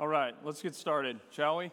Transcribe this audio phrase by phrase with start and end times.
[0.00, 1.70] All right, let's get started, shall we?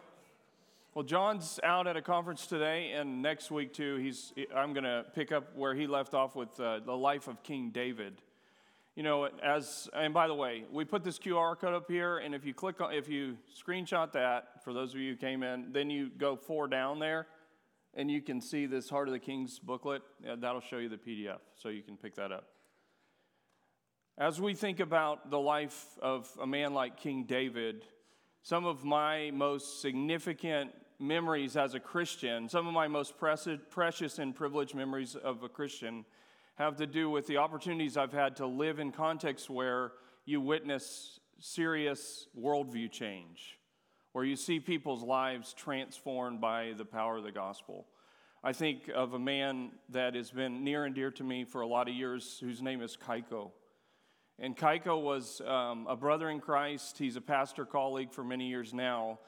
[0.92, 3.96] Well, John's out at a conference today, and next week too.
[3.96, 7.42] He's I'm going to pick up where he left off with uh, the life of
[7.42, 8.20] King David.
[8.94, 12.34] You know, as and by the way, we put this QR code up here, and
[12.34, 15.72] if you click on, if you screenshot that, for those of you who came in,
[15.72, 17.28] then you go four down there,
[17.94, 20.02] and you can see this Heart of the Kings booklet.
[20.22, 22.44] Yeah, that'll show you the PDF, so you can pick that up.
[24.18, 27.86] As we think about the life of a man like King David
[28.48, 34.34] some of my most significant memories as a Christian, some of my most precious and
[34.34, 36.02] privileged memories of a Christian,
[36.54, 39.92] have to do with the opportunities I've had to live in contexts where
[40.24, 43.58] you witness serious worldview change,
[44.12, 47.86] where you see people's lives transformed by the power of the gospel.
[48.42, 51.66] I think of a man that has been near and dear to me for a
[51.66, 53.50] lot of years, whose name is Kaiko.
[54.40, 56.96] And Kaiko was um, a brother in Christ.
[56.96, 59.18] He's a pastor colleague for many years now.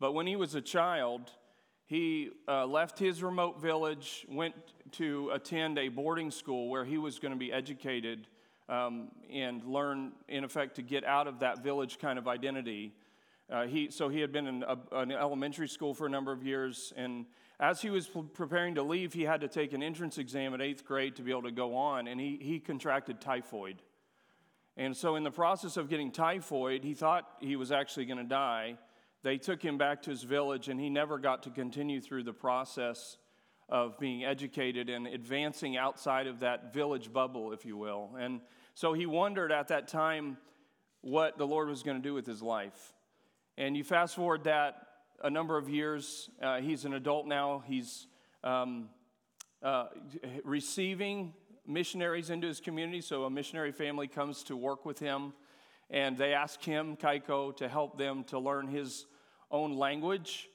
[0.00, 1.30] But when he was a child,
[1.84, 4.54] he uh, left his remote village, went
[4.92, 8.26] to attend a boarding school where he was going to be educated
[8.70, 12.94] um, and learn, in effect, to get out of that village kind of identity.
[13.50, 16.42] Uh, he, so he had been in a, an elementary school for a number of
[16.42, 17.26] years, and
[17.60, 20.86] as he was preparing to leave, he had to take an entrance exam at eighth
[20.86, 23.82] grade to be able to go on, and he, he contracted typhoid.
[24.76, 28.24] And so, in the process of getting typhoid, he thought he was actually going to
[28.24, 28.76] die.
[29.22, 32.32] They took him back to his village, and he never got to continue through the
[32.32, 33.16] process
[33.68, 38.10] of being educated and advancing outside of that village bubble, if you will.
[38.18, 38.40] And
[38.74, 40.36] so he wondered at that time
[41.00, 42.92] what the Lord was going to do with his life.
[43.56, 44.74] And you fast forward that
[45.22, 48.06] a number of years, uh, he's an adult now, he's
[48.42, 48.88] um,
[49.62, 49.86] uh,
[50.44, 51.32] receiving
[51.66, 53.00] missionaries into his community.
[53.00, 55.32] So a missionary family comes to work with him,
[55.90, 59.06] and they ask him, Kaiko, to help them to learn his
[59.50, 60.48] own language.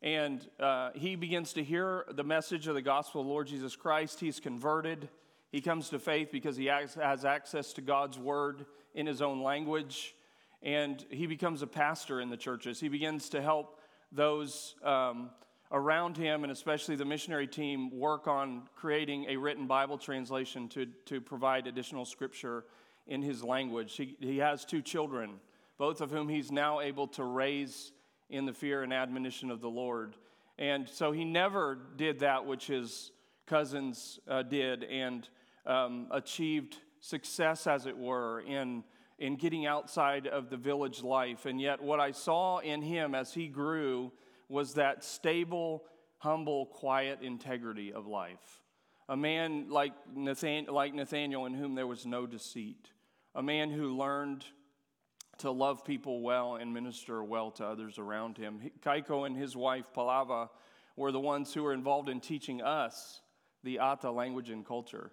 [0.00, 4.20] And uh, he begins to hear the message of the gospel of Lord Jesus Christ.
[4.20, 5.08] He's converted.
[5.50, 10.14] He comes to faith because he has access to God's word in his own language.
[10.62, 12.80] And he becomes a pastor in the churches.
[12.80, 13.80] He begins to help
[14.12, 15.30] those um,
[15.70, 20.86] around him, and especially the missionary team, work on creating a written Bible translation to,
[21.04, 22.64] to provide additional scripture
[23.06, 23.96] in his language.
[23.96, 25.40] He, he has two children,
[25.76, 27.92] both of whom he's now able to raise
[28.30, 30.16] in the fear and admonition of the Lord.
[30.58, 33.12] And so he never did that which his
[33.46, 35.28] cousins uh, did and
[35.66, 38.84] um, achieved success, as it were, in,
[39.18, 41.46] in getting outside of the village life.
[41.46, 44.12] And yet, what I saw in him as he grew
[44.48, 45.84] was that stable,
[46.18, 48.62] humble, quiet integrity of life.
[49.08, 52.90] A man like, Nathan, like Nathaniel in whom there was no deceit.
[53.34, 54.44] A man who learned
[55.38, 58.60] to love people well and minister well to others around him.
[58.84, 60.48] Kaiko and his wife, Palava,
[60.96, 63.20] were the ones who were involved in teaching us
[63.62, 65.12] the Ata language and culture.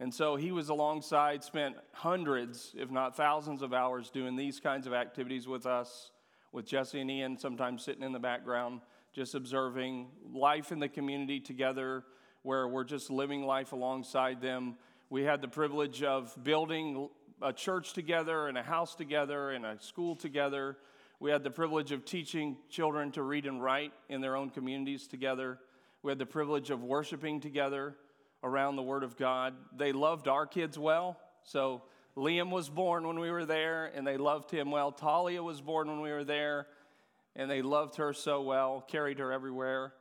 [0.00, 4.86] And so he was alongside, spent hundreds, if not thousands, of hours doing these kinds
[4.86, 6.10] of activities with us
[6.52, 8.80] with Jesse and Ian, sometimes sitting in the background,
[9.12, 12.04] just observing life in the community together,
[12.42, 14.76] where we're just living life alongside them.
[15.10, 17.08] We had the privilege of building
[17.42, 20.76] a church together and a house together and a school together.
[21.20, 25.06] We had the privilege of teaching children to read and write in their own communities
[25.06, 25.58] together.
[26.02, 27.96] We had the privilege of worshiping together
[28.42, 29.54] around the Word of God.
[29.76, 31.82] They loved our kids well, so
[32.18, 34.90] Liam was born when we were there, and they loved him well.
[34.90, 36.66] Talia was born when we were there,
[37.36, 39.92] and they loved her so well, carried her everywhere.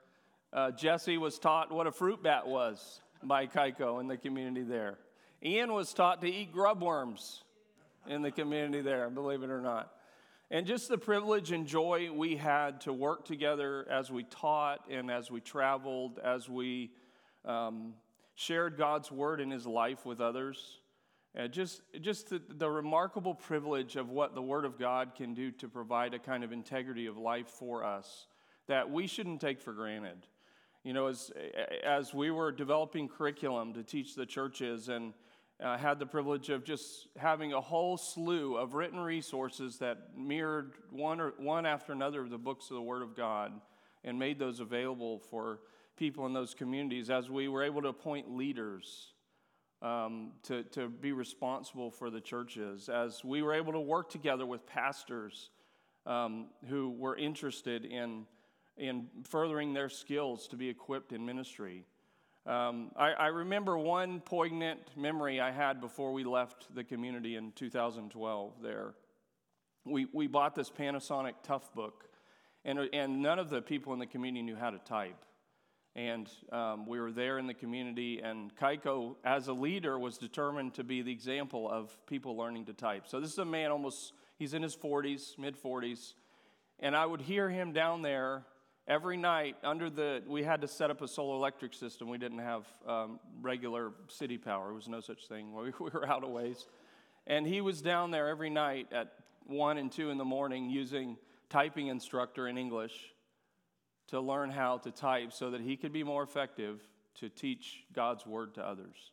[0.52, 4.98] Uh, Jesse was taught what a fruit bat was by Kaiko in the community there.
[5.44, 7.44] Ian was taught to eat grub worms
[8.08, 9.92] in the community there, believe it or not.
[10.50, 15.12] And just the privilege and joy we had to work together as we taught and
[15.12, 16.90] as we traveled, as we
[17.46, 17.94] um,
[18.34, 20.80] shared God's word in his life with others.
[21.38, 25.52] Uh, just just the, the, remarkable privilege of what the Word of God can do
[25.52, 28.26] to provide a kind of integrity of life for us
[28.68, 30.26] that we shouldn't take for granted.
[30.84, 31.32] You know, as,
[31.84, 35.14] as we were developing curriculum to teach the churches and
[35.62, 40.74] uh, had the privilege of just having a whole slew of written resources that mirrored
[40.90, 43.52] one, or, one after another of the books of the Word of God
[44.04, 45.60] and made those available for
[45.98, 49.12] people in those communities as we were able to appoint leaders
[49.82, 54.46] um, to, to be responsible for the churches, as we were able to work together
[54.46, 55.50] with pastors
[56.06, 58.26] um, who were interested in,
[58.78, 61.84] in furthering their skills to be equipped in ministry.
[62.48, 67.52] Um, I, I, remember one poignant memory I had before we left the community in
[67.52, 68.94] 2012 there.
[69.84, 72.06] we, we bought this Panasonic Toughbook,
[72.64, 75.26] and, and none of the people in the community knew how to type.
[75.98, 80.76] And um, we were there in the community, and Kaiko, as a leader, was determined
[80.76, 83.08] to be the example of people learning to type.
[83.08, 86.14] So this is a man almost, he's in his 40s, mid 40s,
[86.80, 88.44] and I would hear him down there
[88.88, 92.10] every night under the, we had to set up a solar electric system.
[92.10, 95.52] We didn't have um, regular city power, there was no such thing.
[95.52, 96.68] We, we were out of ways.
[97.26, 99.14] And he was down there every night at
[99.48, 101.18] 1 and 2 in the morning using
[101.50, 102.94] typing instructor in English
[104.08, 106.82] to learn how to type so that he could be more effective
[107.16, 109.12] to teach God's word to others.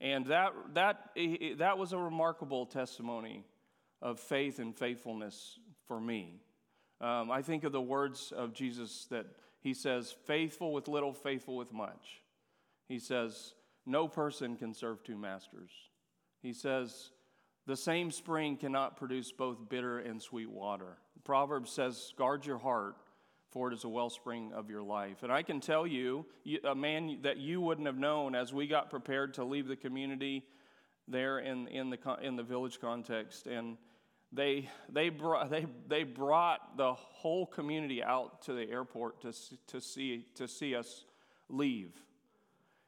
[0.00, 1.10] And that, that,
[1.58, 3.44] that was a remarkable testimony
[4.02, 6.40] of faith and faithfulness for me.
[7.00, 9.26] Um, I think of the words of Jesus that
[9.60, 12.22] he says, faithful with little, faithful with much.
[12.88, 13.54] He says,
[13.86, 15.70] no person can serve two masters.
[16.42, 17.10] He says,
[17.66, 20.96] the same spring cannot produce both bitter and sweet water.
[21.24, 22.96] Proverbs says, guard your heart
[23.50, 25.22] for it is a wellspring of your life.
[25.22, 26.24] And I can tell you,
[26.64, 30.44] a man that you wouldn't have known as we got prepared to leave the community
[31.08, 33.46] there in, in, the, in the village context.
[33.46, 33.76] And
[34.32, 39.32] they, they, brought, they, they brought the whole community out to the airport to,
[39.68, 41.04] to, see, to see us
[41.48, 41.92] leave.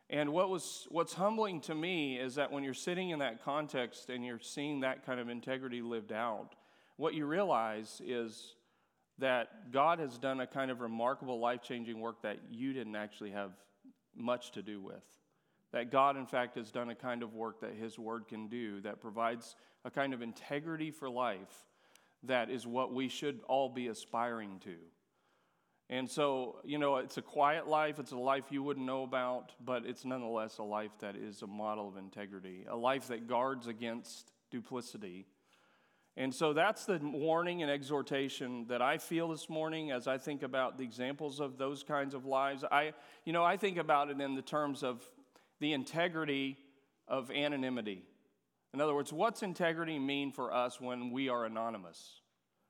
[0.09, 4.11] And what was, what's humbling to me is that when you're sitting in that context
[4.11, 6.55] and you're seeing that kind of integrity lived out,
[6.97, 8.55] what you realize is
[9.23, 13.31] that God has done a kind of remarkable life changing work that you didn't actually
[13.31, 13.53] have
[14.17, 15.05] much to do with.
[15.73, 18.81] That God, in fact, has done a kind of work that His Word can do
[18.81, 19.55] that provides
[19.85, 21.67] a kind of integrity for life
[22.25, 24.75] that is what we should all be aspiring to.
[25.89, 29.53] And so, you know, it's a quiet life, it's a life you wouldn't know about,
[29.65, 33.69] but it's nonetheless a life that is a model of integrity, a life that guards
[33.69, 35.27] against duplicity
[36.17, 40.43] and so that's the warning and exhortation that I feel this morning as I think
[40.43, 42.65] about the examples of those kinds of lives.
[42.71, 42.93] I,
[43.25, 45.03] you know, I think about it in the terms of
[45.61, 46.59] the integrity
[47.09, 48.03] of anonymity.
[48.75, 52.21] In other words, what's integrity mean for us when we are anonymous?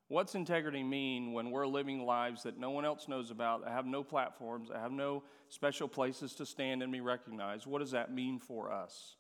[0.08, 3.86] What's integrity mean when we're living lives that no one else knows about, that have
[3.86, 7.66] no platforms, that have no special places to stand and be recognized?
[7.66, 9.16] What does that mean for us?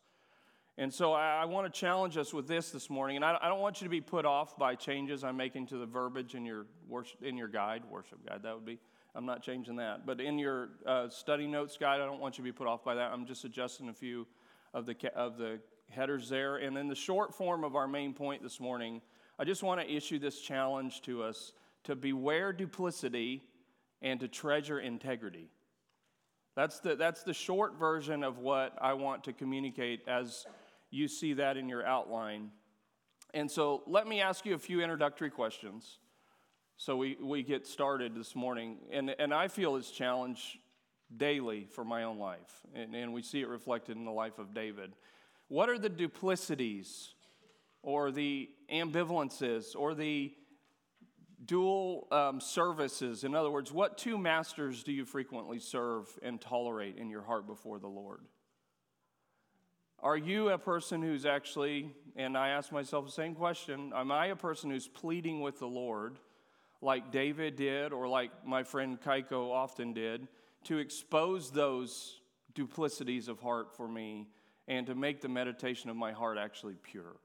[0.78, 3.16] And so I, I want to challenge us with this this morning.
[3.16, 5.76] And I, I, don't want you to be put off by changes I'm making to
[5.76, 8.78] the verbiage in your, worship, in your guide, worship guide, that would be.
[9.14, 10.06] I'm not changing that.
[10.06, 12.82] But in your uh, study notes guide, I don't want you to be put off
[12.82, 13.12] by that.
[13.12, 14.26] I'm just adjusting a few
[14.72, 15.60] of the, of the
[15.90, 16.56] headers there.
[16.56, 19.02] And in the short form of our main point this morning,
[19.38, 21.52] I just want to issue this challenge to us
[21.84, 23.42] to beware duplicity
[24.00, 25.48] and to treasure integrity.
[26.54, 30.46] That's the, that's the short version of what I want to communicate as
[30.92, 32.50] you see that in your outline.
[33.34, 35.98] And so let me ask you a few introductory questions
[36.76, 38.78] so we, we get started this morning.
[38.90, 40.58] And, and I feel this challenge
[41.16, 44.54] daily for my own life, and, and we see it reflected in the life of
[44.54, 44.92] David.
[45.48, 47.14] What are the duplicities
[47.82, 50.32] or the ambivalences or the
[51.44, 53.24] dual um, services?
[53.24, 57.46] In other words, what two masters do you frequently serve and tolerate in your heart
[57.46, 58.22] before the Lord?
[60.02, 64.26] Are you a person who's actually, and I ask myself the same question, am I
[64.26, 66.18] a person who's pleading with the Lord,
[66.80, 70.26] like David did, or like my friend Kaiko often did,
[70.64, 72.20] to expose those
[72.52, 74.26] duplicities of heart for me
[74.66, 77.20] and to make the meditation of my heart actually pure?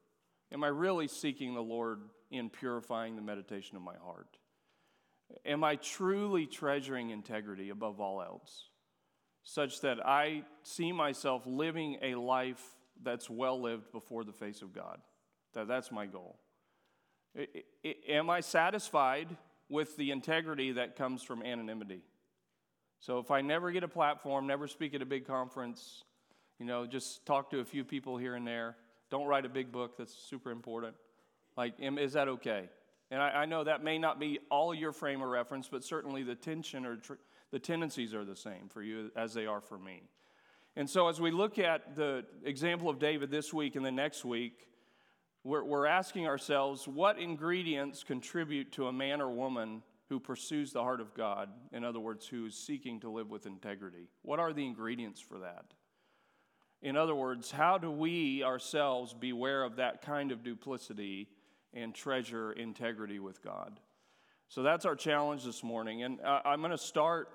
[0.51, 4.37] Am I really seeking the Lord in purifying the meditation of my heart?
[5.47, 8.65] Am I truly treasuring integrity above all else?
[9.49, 12.61] Such that I see myself living a life
[13.01, 14.99] that's well lived before the face of God.
[15.53, 16.37] That, that's my goal.
[17.33, 17.47] I,
[17.85, 19.37] I, am I satisfied
[19.69, 22.01] with the integrity that comes from anonymity?
[22.99, 26.03] So if I never get a platform, never speak at a big conference,
[26.59, 28.75] you know, just talk to a few people here and there,
[29.09, 30.93] don't write a big book that's super important,
[31.55, 32.67] like, is that okay?
[33.11, 36.23] And I, I know that may not be all your frame of reference, but certainly
[36.23, 37.13] the tension or tr-
[37.51, 40.03] the tendencies are the same for you as they are for me.
[40.75, 44.23] And so, as we look at the example of David this week and the next
[44.23, 44.67] week,
[45.43, 50.81] we're, we're asking ourselves what ingredients contribute to a man or woman who pursues the
[50.81, 51.49] heart of God?
[51.71, 54.09] In other words, who is seeking to live with integrity.
[54.21, 55.65] What are the ingredients for that?
[56.81, 61.27] In other words, how do we ourselves beware of that kind of duplicity
[61.73, 63.79] and treasure integrity with God?
[64.47, 66.03] So that's our challenge this morning.
[66.03, 67.29] And uh, I'm going to start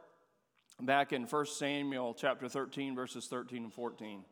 [0.80, 4.24] back in 1 Samuel chapter 13, verses 13 and 14.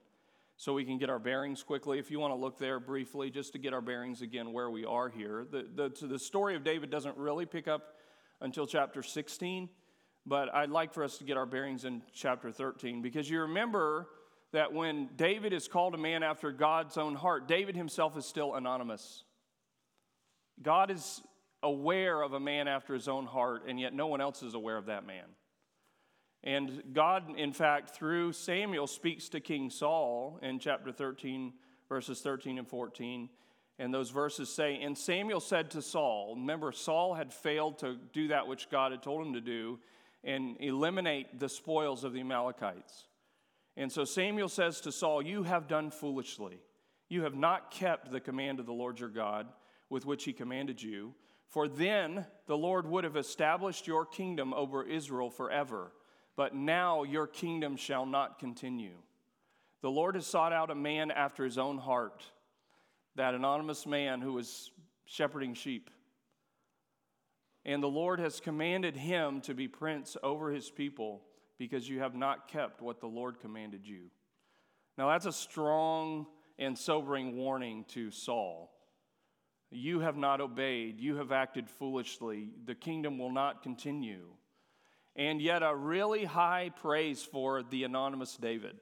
[0.56, 1.98] so we can get our bearings quickly.
[1.98, 4.84] If you want to look there briefly, just to get our bearings again where we
[4.84, 5.46] are here.
[5.50, 7.94] The, the, the story of David doesn't really pick up
[8.42, 9.70] until chapter 16,
[10.26, 14.08] but I'd like for us to get our bearings in chapter 13 because you remember
[14.52, 18.54] that when David is called a man after God's own heart, David himself is still
[18.54, 19.24] anonymous.
[20.60, 21.22] God is
[21.62, 24.76] aware of a man after his own heart, and yet no one else is aware
[24.76, 25.24] of that man.
[26.42, 31.52] And God, in fact, through Samuel, speaks to King Saul in chapter 13,
[31.88, 33.28] verses 13 and 14.
[33.78, 38.28] And those verses say, And Samuel said to Saul, remember, Saul had failed to do
[38.28, 39.78] that which God had told him to do
[40.24, 43.06] and eliminate the spoils of the Amalekites.
[43.76, 46.60] And so Samuel says to Saul, You have done foolishly.
[47.08, 49.46] You have not kept the command of the Lord your God
[49.88, 51.14] with which he commanded you.
[51.48, 55.92] For then the Lord would have established your kingdom over Israel forever
[56.36, 58.96] but now your kingdom shall not continue.
[59.82, 62.24] The Lord has sought out a man after his own heart,
[63.16, 64.70] that anonymous man who was
[65.04, 65.90] shepherding sheep.
[67.64, 71.22] And the Lord has commanded him to be prince over his people
[71.58, 74.10] because you have not kept what the Lord commanded you.
[74.96, 76.26] Now, that's a strong
[76.58, 78.70] and sobering warning to Saul.
[79.70, 84.26] You have not obeyed, you have acted foolishly, the kingdom will not continue
[85.16, 88.76] and yet a really high praise for the anonymous David.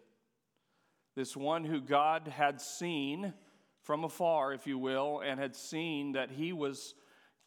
[1.16, 3.32] This one who God had seen
[3.82, 6.94] from afar, if you will, and had seen that he was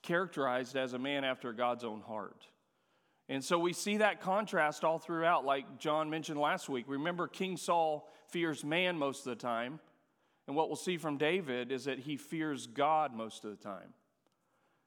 [0.01, 2.47] characterized as a man after God's own heart.
[3.29, 6.85] And so we see that contrast all throughout, like John mentioned last week.
[6.87, 9.79] Remember, King Saul fears man most of the time.
[10.47, 13.93] And what we'll see from David is that he fears God most of the time.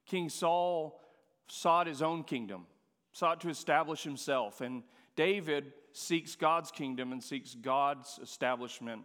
[0.06, 1.00] King Saul
[1.48, 2.66] sought his own kingdom,
[3.14, 4.60] sought to establish himself.
[4.60, 4.82] And
[5.16, 9.02] David seeks God's kingdom and seeks God's establishment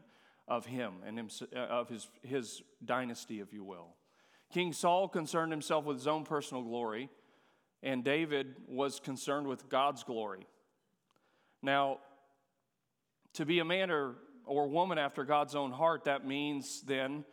[0.48, 3.96] of him and uh, of his, his dynasty, if you will.
[4.52, 7.10] King Saul concerned himself with his own personal glory,
[7.84, 10.48] and David was concerned with God's glory.
[11.62, 12.00] Now,
[13.34, 17.26] to be a man or, or woman after God's own heart, that means then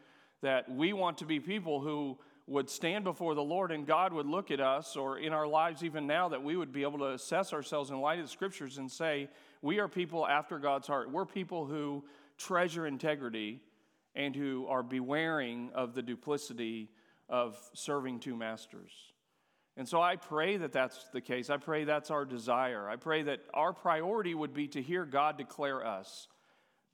[0.43, 4.27] that we want to be people who would stand before the Lord and God would
[4.27, 7.13] look at us, or in our lives even now, that we would be able to
[7.13, 9.29] assess ourselves in light of the scriptures and say,
[9.63, 11.11] we are people after God's heart.
[11.11, 12.05] We're people who
[12.39, 13.61] treasure integrity
[14.15, 16.91] and who are bewaring of the duplicity
[17.29, 18.93] of serving two masters.
[19.77, 21.51] And so I pray that that's the case.
[21.51, 22.89] I pray that's our desire.
[22.89, 26.29] I pray that our priority would be to hear God declare us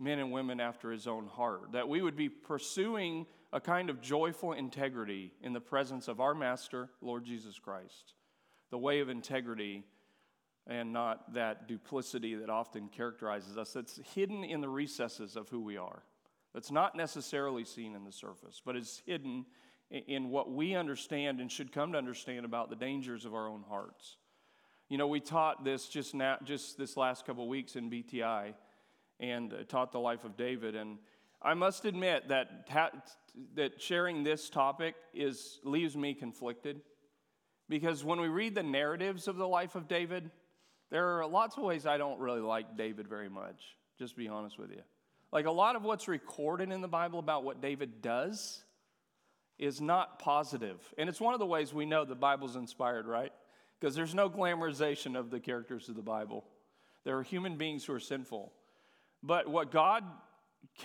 [0.00, 4.00] men and women after his own heart, that we would be pursuing a kind of
[4.00, 8.14] joyful integrity in the presence of our Master, Lord Jesus Christ.
[8.70, 9.84] The way of integrity
[10.66, 15.60] and not that duplicity that often characterizes us, that's hidden in the recesses of who
[15.60, 16.02] we are.
[16.54, 19.46] That's not necessarily seen in the surface, but is hidden
[19.90, 23.64] in what we understand and should come to understand about the dangers of our own
[23.68, 24.16] hearts.
[24.88, 28.54] You know, we taught this just now, just this last couple weeks in BTI,
[29.20, 30.74] and uh, taught the life of David.
[30.74, 30.98] And
[31.42, 32.66] I must admit that
[33.54, 36.80] that sharing this topic is, leaves me conflicted
[37.68, 40.30] because when we read the narratives of the life of David,
[40.90, 43.62] there are lots of ways I don't really like David very much,
[43.98, 44.82] just be honest with you.
[45.32, 48.62] Like a lot of what's recorded in the Bible about what David does
[49.58, 50.78] is not positive.
[50.98, 53.32] And it's one of the ways we know the Bible's inspired, right?
[53.80, 56.44] Because there's no glamorization of the characters of the Bible.
[57.04, 58.52] There are human beings who are sinful.
[59.22, 60.04] But what God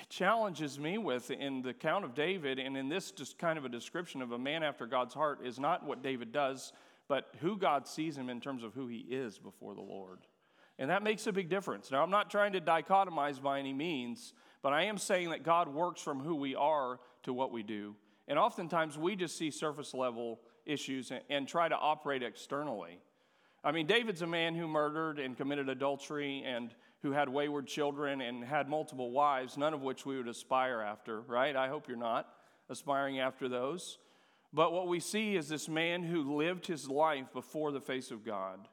[0.10, 3.70] challenges me with in the account of David and in this just kind of a
[3.70, 6.74] description of a man after God's heart is not what David does,
[7.08, 10.20] but who God sees him in terms of who he is before the Lord.
[10.80, 11.90] And that makes a big difference.
[11.92, 15.68] Now, I'm not trying to dichotomize by any means, but I am saying that God
[15.68, 17.96] works from who we are to what we do.
[18.28, 23.00] And oftentimes we just see surface level issues and, and try to operate externally.
[23.64, 28.22] I mean, David's a man who murdered and committed adultery and who had wayward children
[28.22, 31.56] and had multiple wives, none of which we would aspire after, right?
[31.56, 32.28] I hope you're not
[32.70, 33.98] aspiring after those.
[34.54, 38.26] But what we see is this man who lived his life before the face of
[38.26, 38.68] God.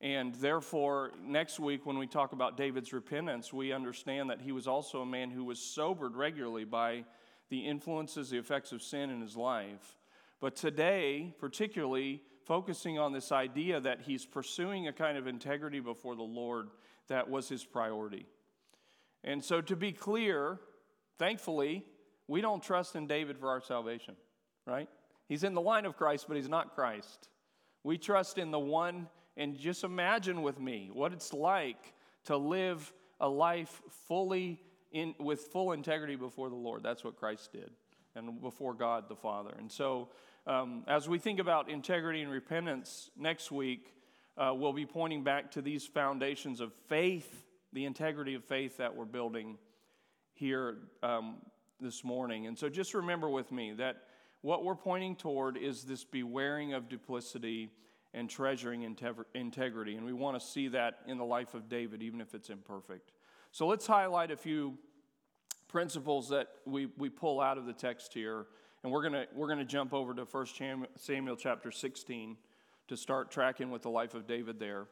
[0.00, 4.66] And therefore, next week, when we talk about David's repentance, we understand that he was
[4.66, 7.04] also a man who was sobered regularly by
[7.48, 9.96] the influences, the effects of sin in his life.
[10.40, 16.16] But today, particularly, focusing on this idea that he's pursuing a kind of integrity before
[16.16, 16.68] the Lord
[17.08, 18.26] that was his priority.
[19.22, 20.58] And so, to be clear,
[21.18, 21.84] thankfully,
[22.28, 24.16] we don't trust in David for our salvation,
[24.66, 24.88] right?
[25.28, 27.28] He's in the line of Christ, but he's not Christ.
[27.82, 31.94] We trust in the one, and just imagine with me what it's like
[32.24, 34.60] to live a life fully
[34.92, 36.82] in, with full integrity before the Lord.
[36.82, 37.70] That's what Christ did,
[38.14, 39.54] and before God the Father.
[39.58, 40.08] And so,
[40.46, 43.93] um, as we think about integrity and repentance next week,
[44.36, 48.94] uh, we'll be pointing back to these foundations of faith, the integrity of faith that
[48.94, 49.58] we're building
[50.32, 51.36] here um,
[51.80, 52.46] this morning.
[52.46, 54.02] And so, just remember with me that
[54.40, 57.70] what we're pointing toward is this bewaring of duplicity
[58.12, 58.82] and treasuring
[59.34, 59.96] integrity.
[59.96, 63.12] And we want to see that in the life of David, even if it's imperfect.
[63.50, 64.78] So let's highlight a few
[65.68, 68.46] principles that we, we pull out of the text here.
[68.82, 70.46] And we're going we're going to jump over to 1
[70.96, 72.36] Samuel chapter 16
[72.88, 74.86] to start tracking with the life of David there.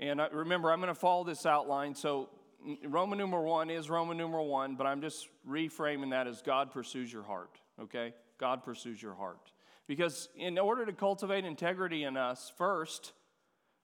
[0.00, 1.94] And remember, I'm going to follow this outline.
[1.94, 2.28] So
[2.64, 6.70] mm, Roman numeral one is Roman numeral one, but I'm just reframing that as God
[6.70, 8.14] pursues your heart, okay?
[8.38, 9.50] God pursues your heart.
[9.86, 13.12] Because in order to cultivate integrity in us, first,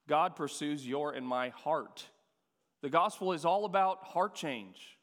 [0.08, 2.04] God pursues your and my heart.
[2.82, 4.98] The gospel is all about heart change.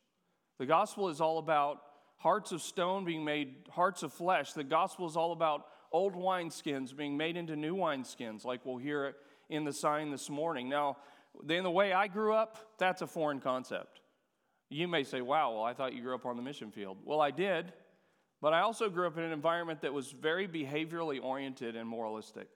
[0.59, 1.81] The gospel is all about
[2.17, 4.53] hearts of stone being made hearts of flesh.
[4.53, 9.15] The gospel is all about old wineskins being made into new wineskins, like we'll hear
[9.49, 10.69] in the sign this morning.
[10.69, 10.97] Now,
[11.47, 14.01] in the way I grew up, that's a foreign concept.
[14.69, 16.97] You may say, wow, well, I thought you grew up on the mission field.
[17.03, 17.73] Well, I did,
[18.41, 22.47] but I also grew up in an environment that was very behaviorally oriented and moralistic.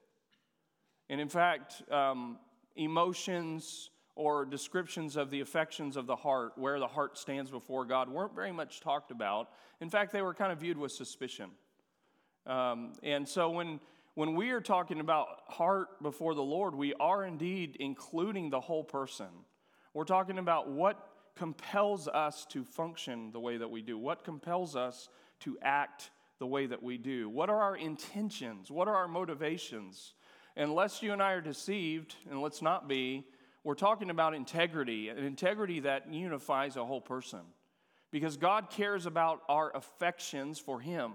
[1.09, 2.39] And in fact, um,
[2.75, 8.09] emotions or descriptions of the affections of the heart, where the heart stands before God,
[8.09, 9.49] weren't very much talked about.
[9.81, 11.51] In fact, they were kind of viewed with suspicion.
[12.45, 13.79] Um, and so when,
[14.13, 18.83] when we are talking about heart before the Lord, we are indeed including the whole
[18.83, 19.27] person.
[19.93, 24.75] We're talking about what compels us to function the way that we do, what compels
[24.75, 25.09] us
[25.41, 27.29] to act the way that we do?
[27.29, 28.69] What are our intentions?
[28.69, 30.13] What are our motivations?
[30.57, 33.25] Unless you and I are deceived, and let's not be,
[33.63, 37.41] we're talking about integrity, an integrity that unifies a whole person.
[38.11, 41.13] Because God cares about our affections for Him.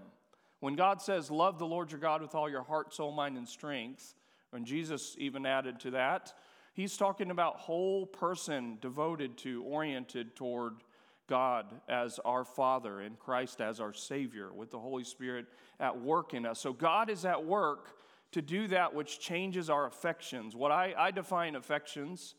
[0.61, 3.49] When God says, Love the Lord your God with all your heart, soul, mind, and
[3.49, 4.15] strength,
[4.53, 6.33] and Jesus even added to that,
[6.73, 10.75] He's talking about whole person devoted to, oriented toward
[11.27, 15.47] God as our Father and Christ as our Savior, with the Holy Spirit
[15.79, 16.61] at work in us.
[16.61, 17.97] So God is at work
[18.33, 20.55] to do that which changes our affections.
[20.55, 22.35] What I, I define affections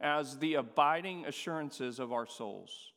[0.00, 2.92] as the abiding assurances of our souls.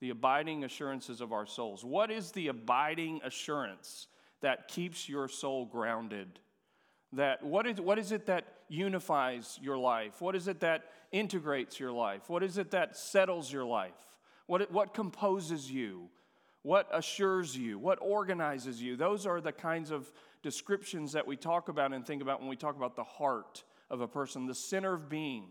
[0.00, 1.84] The abiding assurances of our souls.
[1.84, 4.06] What is the abiding assurance
[4.40, 6.38] that keeps your soul grounded?
[7.12, 10.20] That what is, what is it that unifies your life?
[10.20, 12.28] What is it that integrates your life?
[12.28, 13.92] What is it that settles your life?
[14.46, 16.08] What, what composes you?
[16.62, 17.78] What assures you?
[17.78, 18.96] What organizes you?
[18.96, 22.56] Those are the kinds of descriptions that we talk about and think about when we
[22.56, 25.44] talk about the heart of a person, the center of being.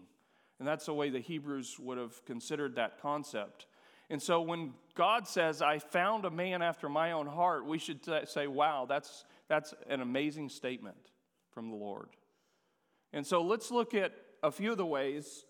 [0.59, 3.67] And that's the way the Hebrews would have considered that concept.
[4.09, 7.99] And so when God says, I found a man after my own heart, we should
[8.25, 10.97] say, wow, that's, that's an amazing statement
[11.51, 12.09] from the Lord.
[13.11, 15.45] And so let's look at a few of the ways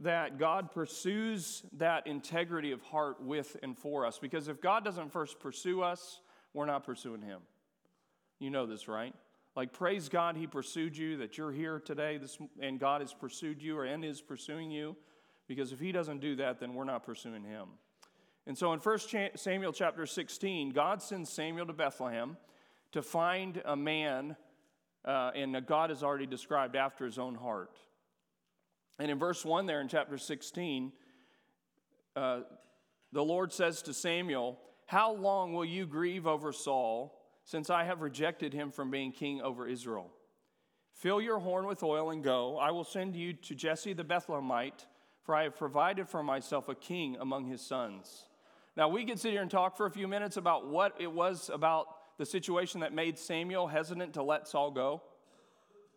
[0.00, 4.18] that God pursues that integrity of heart with and for us.
[4.18, 6.20] Because if God doesn't first pursue us,
[6.54, 7.40] we're not pursuing Him.
[8.38, 9.14] You know this, right?
[9.56, 13.60] Like, praise God, He pursued you, that you're here today, this, and God has pursued
[13.60, 14.96] you or and is pursuing you.
[15.48, 17.68] Because if He doesn't do that, then we're not pursuing Him.
[18.48, 18.98] And so in 1
[19.34, 22.38] Samuel chapter 16, God sends Samuel to Bethlehem
[22.92, 24.36] to find a man,
[25.04, 27.76] uh, and God has already described after his own heart.
[28.98, 30.92] And in verse 1 there in chapter 16,
[32.16, 32.40] uh,
[33.12, 38.00] the Lord says to Samuel, How long will you grieve over Saul, since I have
[38.00, 40.10] rejected him from being king over Israel?
[40.94, 42.56] Fill your horn with oil and go.
[42.56, 44.86] I will send you to Jesse the Bethlehemite,
[45.22, 48.24] for I have provided for myself a king among his sons.
[48.78, 51.50] Now, we could sit here and talk for a few minutes about what it was
[51.52, 55.02] about the situation that made Samuel hesitant to let Saul go.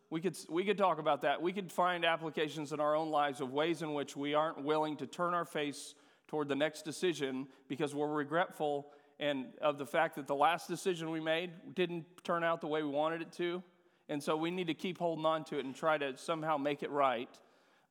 [0.09, 1.39] We could, we could talk about that.
[1.39, 4.97] We could find applications in our own lives of ways in which we aren't willing
[4.97, 5.93] to turn our face
[6.27, 8.87] toward the next decision because we're regretful
[9.19, 12.81] and of the fact that the last decision we made didn't turn out the way
[12.81, 13.61] we wanted it to.
[14.09, 16.81] And so we need to keep holding on to it and try to somehow make
[16.81, 17.29] it right.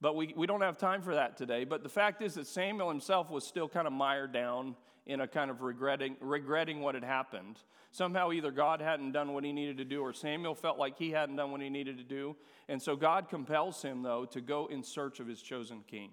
[0.01, 1.65] But we, we don't have time for that today.
[1.65, 5.29] But the fact is that Samuel himself was still kind of mired down in a
[5.29, 7.59] kind of regretting, regretting what had happened.
[7.91, 11.11] Somehow, either God hadn't done what he needed to do, or Samuel felt like he
[11.11, 12.37] hadn't done what he needed to do.
[12.69, 16.11] And so, God compels him, though, to go in search of his chosen king.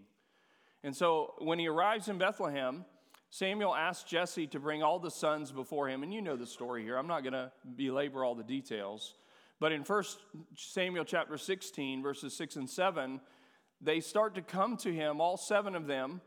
[0.84, 2.84] And so, when he arrives in Bethlehem,
[3.30, 6.02] Samuel asks Jesse to bring all the sons before him.
[6.02, 6.97] And you know the story here.
[6.97, 9.15] I'm not going to belabor all the details.
[9.60, 10.04] But in 1
[10.56, 13.19] Samuel chapter 16, verses 6 and 7,
[13.81, 16.21] they start to come to him, all seven of them,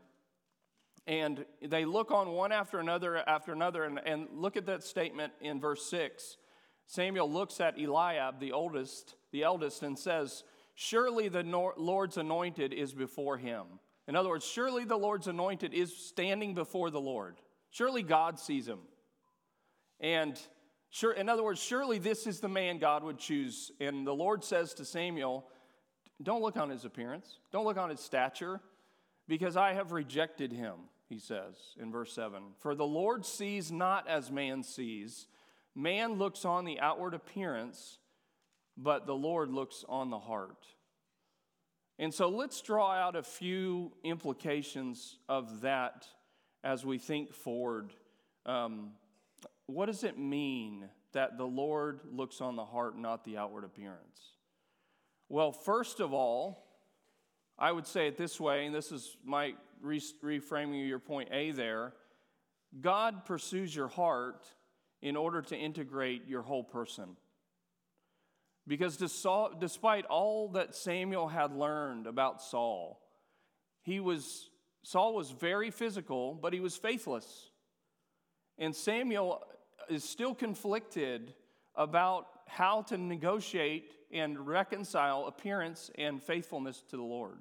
[1.07, 3.83] And they look on one after another after another.
[3.83, 6.37] And, and look at that statement in verse 6.
[6.87, 10.43] Samuel looks at Eliab, the oldest, the eldest, and says,
[10.75, 11.43] Surely the
[11.77, 13.65] Lord's anointed is before him.
[14.07, 17.37] In other words, surely the Lord's anointed is standing before the Lord.
[17.69, 18.79] Surely God sees him.
[19.99, 20.39] And
[20.89, 23.71] sure, in other words, surely this is the man God would choose.
[23.79, 25.47] And the Lord says to Samuel,
[26.21, 28.59] Don't look on his appearance, don't look on his stature,
[29.27, 30.73] because I have rejected him,
[31.09, 32.41] he says in verse 7.
[32.59, 35.27] For the Lord sees not as man sees.
[35.73, 37.99] Man looks on the outward appearance,
[38.77, 40.65] but the Lord looks on the heart.
[41.97, 46.07] And so let's draw out a few implications of that
[46.63, 47.93] as we think forward.
[48.45, 48.91] Um,
[49.67, 54.33] what does it mean that the Lord looks on the heart, not the outward appearance?
[55.31, 56.67] Well, first of all,
[57.57, 61.93] I would say it this way, and this is my reframing your point A there
[62.81, 64.45] God pursues your heart
[65.01, 67.15] in order to integrate your whole person.
[68.67, 72.99] Because despite all that Samuel had learned about Saul,
[73.83, 74.49] he was,
[74.83, 77.51] Saul was very physical, but he was faithless.
[78.57, 79.45] And Samuel
[79.89, 81.33] is still conflicted
[81.73, 87.39] about how to negotiate and reconcile appearance and faithfulness to the Lord.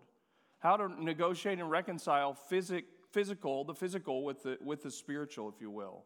[0.58, 5.60] How to negotiate and reconcile physic, physical, the physical with the, with the spiritual, if
[5.60, 6.04] you will.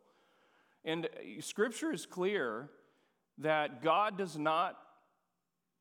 [0.84, 2.70] And uh, scripture is clear
[3.38, 4.78] that God does not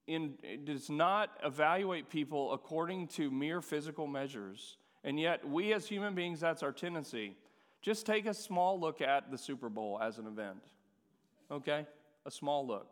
[0.07, 0.33] in,
[0.65, 4.77] does not evaluate people according to mere physical measures.
[5.03, 7.35] And yet, we as human beings, that's our tendency.
[7.81, 10.63] Just take a small look at the Super Bowl as an event,
[11.51, 11.85] okay?
[12.25, 12.91] A small look.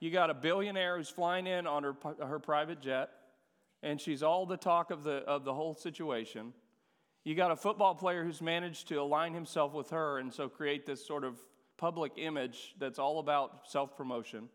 [0.00, 1.94] You got a billionaire who's flying in on her,
[2.26, 3.10] her private jet,
[3.82, 6.52] and she's all the talk of the, of the whole situation.
[7.24, 10.86] You got a football player who's managed to align himself with her and so create
[10.86, 11.38] this sort of
[11.76, 14.48] public image that's all about self promotion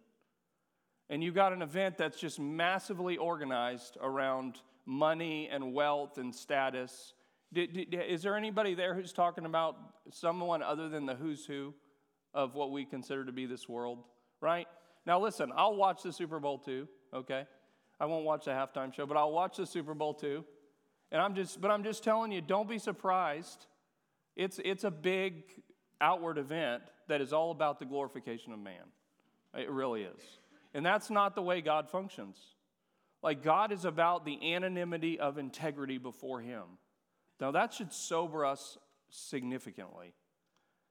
[1.10, 7.14] and you've got an event that's just massively organized around money and wealth and status.
[7.54, 9.78] Is there anybody there who's talking about
[10.12, 11.74] someone other than the who's who
[12.34, 14.04] of what we consider to be this world,
[14.42, 14.68] right?
[15.06, 17.46] Now, listen, I'll watch the Super Bowl too, okay?
[18.00, 20.44] I won't watch the halftime show, but I'll watch the Super Bowl too.
[21.12, 23.68] And I'm just, but I'm just telling you, don't be surprised.
[24.36, 25.44] It's, it's a big
[26.02, 28.84] outward event that is all about the glorification of man.
[29.56, 30.22] It really is.
[30.74, 32.38] And that's not the way God functions.
[33.24, 36.64] Like, God is about the anonymity of integrity before Him.
[37.40, 38.78] Now, that should sober us
[39.10, 40.14] significantly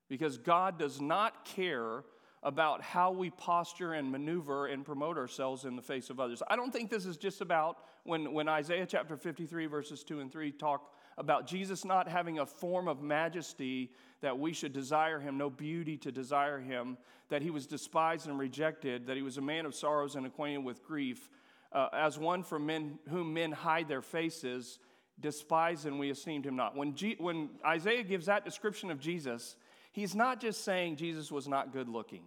[0.09, 2.05] because God does not care
[2.45, 6.43] about how we posture and maneuver and promote ourselves in the face of others.
[6.47, 10.31] I don't think this is just about when, when Isaiah chapter 53, verses 2 and
[10.31, 15.39] 3 talk about Jesus not having a form of majesty that we should desire him,
[15.39, 16.99] no beauty to desire him,
[17.31, 20.65] that he was despised and rejected, that he was a man of sorrows and acquainted
[20.65, 21.31] with grief,
[21.73, 24.79] uh, as one from men whom men hide their faces,
[25.19, 26.77] despised and we esteemed him not.
[26.77, 29.57] When, G- when Isaiah gives that description of Jesus,
[29.93, 32.25] he's not just saying Jesus was not good looking.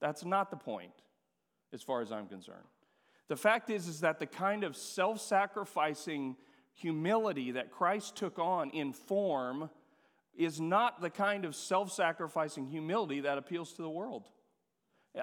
[0.00, 0.92] That's not the point,
[1.72, 2.64] as far as I'm concerned.
[3.28, 6.36] The fact is, is that the kind of self sacrificing
[6.74, 9.70] humility that Christ took on in form
[10.36, 14.28] is not the kind of self sacrificing humility that appeals to the world.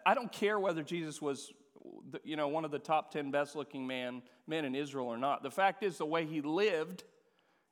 [0.06, 1.52] I don't care whether Jesus was
[2.24, 5.44] you know, one of the top 10 best looking man, men in Israel or not.
[5.44, 7.04] The fact is, the way he lived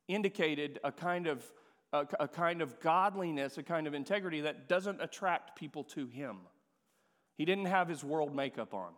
[0.08, 1.44] indicated a kind of,
[1.94, 6.38] a, a kind of godliness, a kind of integrity that doesn't attract people to him.
[7.40, 8.92] He didn't have his world makeup on,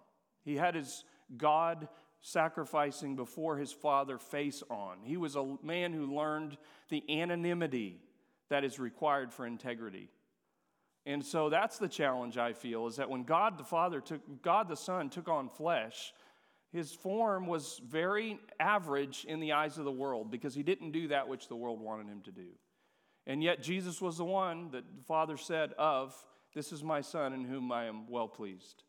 [0.44, 1.06] he had his
[1.38, 1.88] God
[2.22, 4.98] sacrificing before his father face on.
[5.04, 6.58] He was a man who learned
[6.90, 8.00] the anonymity
[8.50, 10.10] that is required for integrity.
[11.06, 14.68] And so that's the challenge I feel is that when God the Father took God
[14.68, 16.12] the Son took on flesh,
[16.72, 21.10] his form was very average in the eyes of the world because he didn't do
[21.10, 22.48] that which the world wanted him to do.
[23.28, 26.16] And yet Jesus was the one that the Father said of,
[26.54, 28.84] this is my son in whom I am well pleased.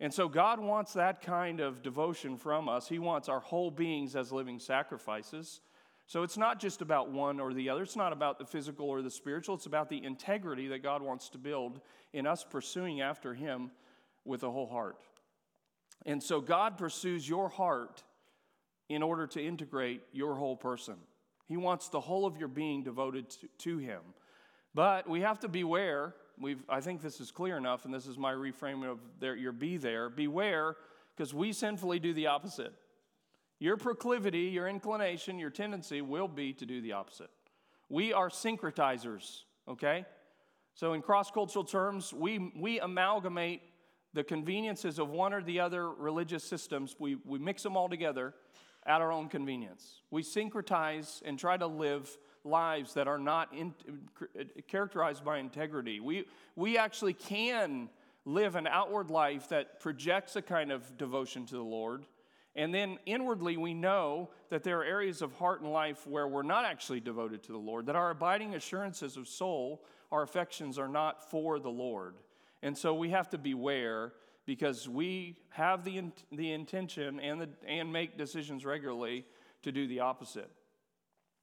[0.00, 2.88] And so God wants that kind of devotion from us.
[2.88, 5.60] He wants our whole beings as living sacrifices.
[6.06, 7.82] So it's not just about one or the other.
[7.82, 9.54] It's not about the physical or the spiritual.
[9.54, 11.80] It's about the integrity that God wants to build
[12.12, 13.70] in us pursuing after Him
[14.24, 14.96] with a whole heart.
[16.06, 18.02] And so God pursues your heart
[18.88, 20.96] in order to integrate your whole person.
[21.46, 24.00] He wants the whole of your being devoted to, to Him.
[24.74, 28.16] But we have to beware We've, I think this is clear enough, and this is
[28.16, 28.98] my reframing of
[29.38, 30.08] your be there.
[30.08, 30.76] Beware,
[31.14, 32.72] because we sinfully do the opposite.
[33.58, 37.30] Your proclivity, your inclination, your tendency will be to do the opposite.
[37.90, 40.06] We are syncretizers, okay?
[40.74, 43.60] So, in cross cultural terms, we, we amalgamate
[44.14, 48.34] the conveniences of one or the other religious systems, we, we mix them all together
[48.86, 50.00] at our own convenience.
[50.10, 53.74] We syncretize and try to live lives that are not in,
[54.20, 56.00] uh, characterized by integrity.
[56.00, 56.26] We,
[56.56, 57.88] we actually can
[58.24, 62.04] live an outward life that projects a kind of devotion to the Lord.
[62.56, 66.42] And then inwardly, we know that there are areas of heart and life where we're
[66.42, 70.88] not actually devoted to the Lord, that our abiding assurances of soul, our affections are
[70.88, 72.16] not for the Lord.
[72.62, 74.12] And so we have to beware
[74.46, 79.24] because we have the, the intention and, the, and make decisions regularly
[79.62, 80.50] to do the opposite.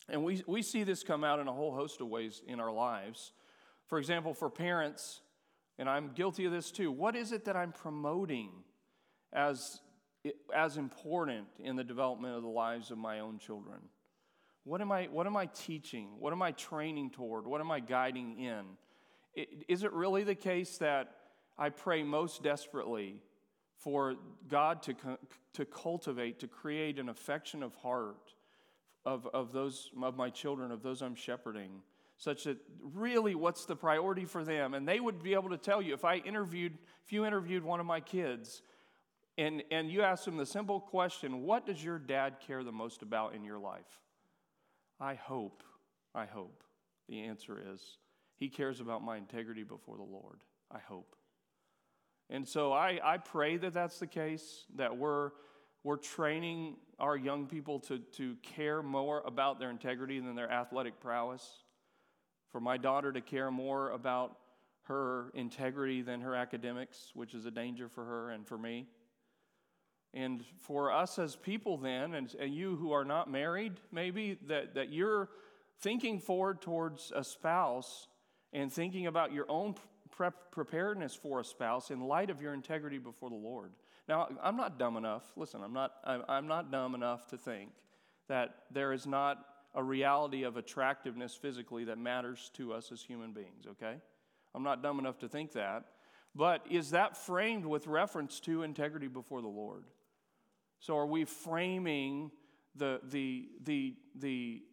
[0.09, 2.71] And we, we see this come out in a whole host of ways in our
[2.71, 3.33] lives.
[3.87, 5.21] For example, for parents,
[5.77, 8.51] and I'm guilty of this too, what is it that I'm promoting
[9.33, 9.81] as,
[10.55, 13.79] as important in the development of the lives of my own children?
[14.63, 16.09] What am, I, what am I teaching?
[16.19, 17.47] What am I training toward?
[17.47, 18.65] What am I guiding in?
[19.67, 21.11] Is it really the case that
[21.57, 23.21] I pray most desperately
[23.77, 24.15] for
[24.47, 24.95] God to,
[25.53, 28.33] to cultivate, to create an affection of heart
[29.05, 31.81] of, of those of my children, of those I'm shepherding,
[32.17, 34.73] such that really what's the priority for them?
[34.73, 37.79] And they would be able to tell you if I interviewed, if you interviewed one
[37.79, 38.61] of my kids
[39.37, 43.01] and, and you asked them the simple question, what does your dad care the most
[43.01, 44.01] about in your life?
[44.99, 45.63] I hope,
[46.15, 46.63] I hope
[47.07, 47.97] the answer is
[48.35, 50.39] he cares about my integrity before the Lord.
[50.71, 51.15] I hope.
[52.29, 55.31] And so I, I pray that that's the case, that we're
[55.83, 60.99] we're training our young people to, to care more about their integrity than their athletic
[60.99, 61.63] prowess.
[62.51, 64.37] For my daughter to care more about
[64.83, 68.87] her integrity than her academics, which is a danger for her and for me.
[70.13, 74.75] And for us as people, then, and, and you who are not married, maybe, that,
[74.75, 75.29] that you're
[75.81, 78.07] thinking forward towards a spouse
[78.53, 79.75] and thinking about your own
[80.09, 83.73] prep, preparedness for a spouse in light of your integrity before the Lord.
[84.07, 87.71] Now, I'm not dumb enough, listen, I'm not, I'm not dumb enough to think
[88.27, 89.43] that there is not
[89.75, 93.95] a reality of attractiveness physically that matters to us as human beings, okay?
[94.55, 95.85] I'm not dumb enough to think that.
[96.35, 99.83] But is that framed with reference to integrity before the Lord?
[100.79, 102.31] So are we framing
[102.75, 104.63] the, the, the, the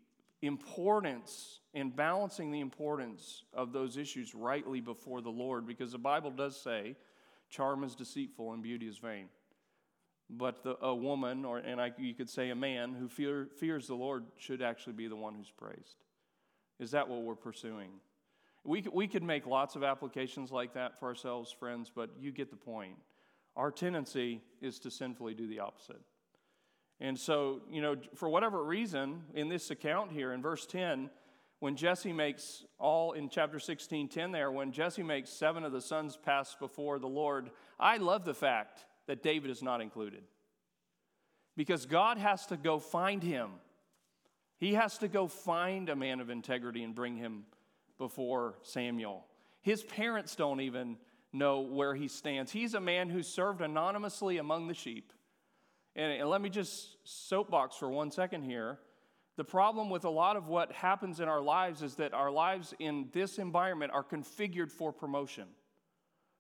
[0.43, 5.67] importance and balancing the importance of those issues rightly before the Lord?
[5.67, 6.97] Because the Bible does say
[7.51, 9.29] Charm is deceitful and beauty is vain.
[10.31, 13.87] But the, a woman, or and I, you could say a man who fear, fears
[13.87, 15.97] the Lord, should actually be the one who's praised.
[16.81, 17.91] Is that what we're pursuing?
[18.65, 22.51] We, we could make lots of applications like that for ourselves, friends, but you get
[22.51, 22.97] the point.
[23.57, 26.01] Our tendency is to sinfully do the opposite.
[27.01, 31.11] And so, you know, for whatever reason, in this account here, in verse 10,
[31.61, 35.81] when Jesse makes all in chapter 16, 10 there, when Jesse makes seven of the
[35.81, 40.25] sons pass before the Lord, I love the fact that David is not included.
[41.57, 43.51] Because God has to go find him.
[44.59, 47.45] He has to go find a man of integrity and bring him
[47.99, 49.25] before Samuel.
[49.63, 50.97] His parents don't even
[51.33, 52.53] know where he stands.
[52.53, 55.13] He's a man who served anonymously among the sheep.
[55.97, 58.79] And, let me just soapbox for one second here.
[59.37, 62.73] The problem with a lot of what happens in our lives is that our lives
[62.79, 65.47] in this environment are configured for promotion.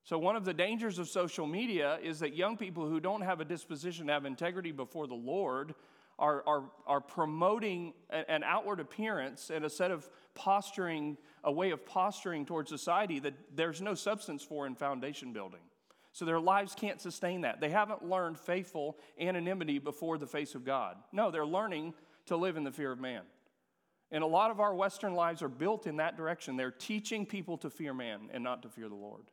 [0.05, 3.41] So, one of the dangers of social media is that young people who don't have
[3.41, 5.75] a disposition to have integrity before the Lord
[6.19, 11.85] are, are, are promoting an outward appearance and a set of posturing, a way of
[11.85, 15.61] posturing towards society that there's no substance for in foundation building.
[16.13, 17.61] So their lives can't sustain that.
[17.61, 20.97] They haven't learned faithful anonymity before the face of God.
[21.11, 21.95] No, they're learning
[22.27, 23.23] to live in the fear of man.
[24.11, 26.57] And a lot of our Western lives are built in that direction.
[26.57, 29.31] They're teaching people to fear man and not to fear the Lord.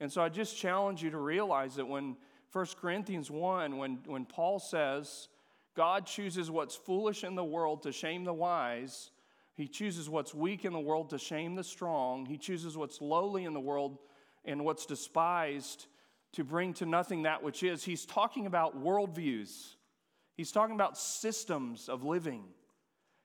[0.00, 2.16] And so I just challenge you to realize that when
[2.52, 5.28] 1 Corinthians 1, when, when Paul says,
[5.74, 9.10] God chooses what's foolish in the world to shame the wise,
[9.54, 13.44] he chooses what's weak in the world to shame the strong, he chooses what's lowly
[13.44, 13.98] in the world
[14.44, 15.86] and what's despised
[16.32, 17.84] to bring to nothing that which is.
[17.84, 19.76] He's talking about worldviews.
[20.36, 22.44] He's talking about systems of living.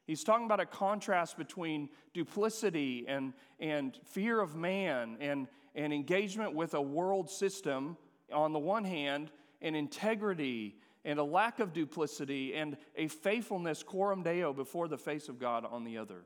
[0.07, 6.55] He's talking about a contrast between duplicity and, and fear of man and, and engagement
[6.55, 7.97] with a world system
[8.31, 14.23] on the one hand, and integrity and a lack of duplicity and a faithfulness, coram
[14.23, 16.25] deo, before the face of God on the other.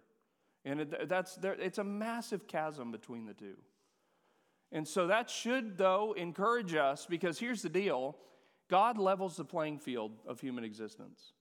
[0.65, 3.56] And it, that's, there, it's a massive chasm between the two.
[4.71, 8.17] And so that should, though, encourage us because here's the deal
[8.69, 11.34] God levels the playing field of human existence.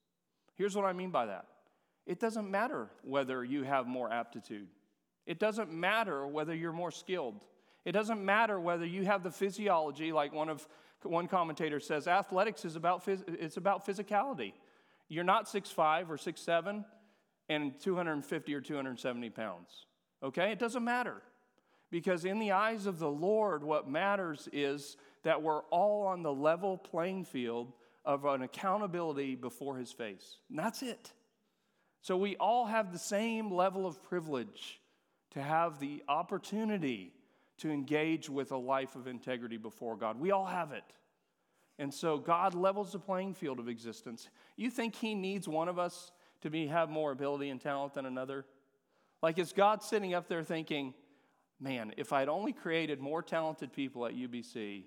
[0.55, 1.47] Here's what I mean by that
[2.07, 4.69] It doesn't matter whether you have more aptitude.
[5.27, 7.45] It doesn't matter whether you're more skilled.
[7.85, 10.67] It doesn't matter whether you have the physiology, like one of
[11.03, 14.53] one commentator says, athletics is about it's about physicality.
[15.09, 16.85] You're not 6'5 or 6'7
[17.51, 19.87] and 250 or 270 pounds.
[20.23, 20.51] Okay?
[20.51, 21.23] It doesn't matter.
[21.91, 26.33] Because in the eyes of the Lord, what matters is that we're all on the
[26.33, 27.73] level playing field
[28.05, 30.37] of an accountability before His face.
[30.49, 31.13] And that's it.
[32.01, 34.81] So we all have the same level of privilege
[35.31, 37.13] to have the opportunity
[37.59, 40.21] to engage with a life of integrity before God.
[40.21, 40.85] We all have it.
[41.79, 44.29] And so God levels the playing field of existence.
[44.57, 48.07] You think He needs one of us to be, have more ability and talent than
[48.07, 48.45] another?
[49.23, 50.93] Like, is God sitting up there thinking,
[51.59, 54.85] man, if I'd only created more talented people at UBC,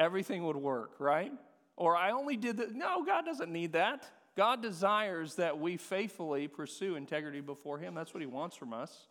[0.00, 1.32] everything would work, right?
[1.76, 2.74] Or I only did that.
[2.74, 4.10] No, God doesn't need that.
[4.36, 7.94] God desires that we faithfully pursue integrity before Him.
[7.94, 9.08] That's what He wants from us.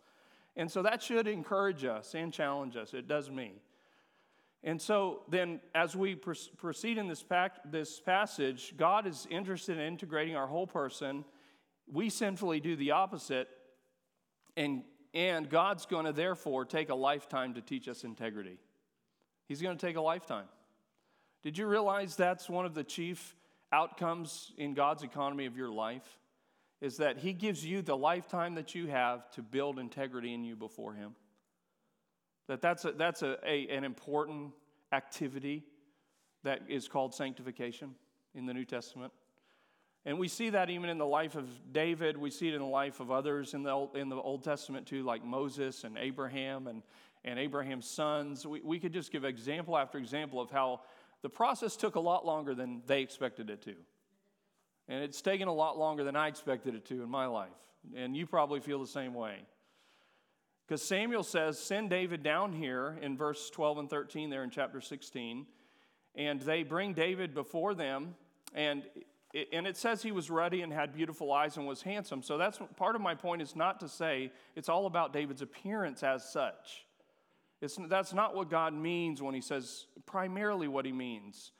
[0.56, 2.92] And so that should encourage us and challenge us.
[2.92, 3.54] It does me.
[4.62, 9.84] And so then, as we proceed in this, pack, this passage, God is interested in
[9.84, 11.24] integrating our whole person.
[11.90, 13.48] We sinfully do the opposite,
[14.56, 14.82] and,
[15.14, 18.58] and God's going to therefore take a lifetime to teach us integrity.
[19.48, 20.46] He's going to take a lifetime.
[21.42, 23.34] Did you realize that's one of the chief
[23.72, 26.18] outcomes in God's economy of your life?
[26.80, 30.56] is that He gives you the lifetime that you have to build integrity in you
[30.56, 31.14] before Him.
[32.48, 34.52] That that's, a, that's a, a, an important
[34.92, 35.64] activity
[36.42, 37.94] that is called sanctification
[38.34, 39.12] in the New Testament.
[40.06, 42.16] And we see that even in the life of David.
[42.16, 44.86] We see it in the life of others in the Old, in the Old Testament
[44.86, 46.82] too, like Moses and Abraham and,
[47.22, 48.46] and Abraham's sons.
[48.46, 50.80] We, we could just give example after example of how
[51.22, 53.74] the process took a lot longer than they expected it to.
[54.88, 57.48] And it's taken a lot longer than I expected it to in my life.
[57.94, 59.36] And you probably feel the same way.
[60.66, 64.80] Because Samuel says, Send David down here in verse 12 and 13 there in chapter
[64.80, 65.46] 16.
[66.16, 68.14] And they bring David before them.
[68.54, 68.82] And
[69.32, 72.22] it, and it says he was ruddy and had beautiful eyes and was handsome.
[72.22, 76.02] So that's part of my point is not to say it's all about David's appearance
[76.02, 76.84] as such.
[77.60, 81.52] It's, that's not what God means when he says, primarily what he means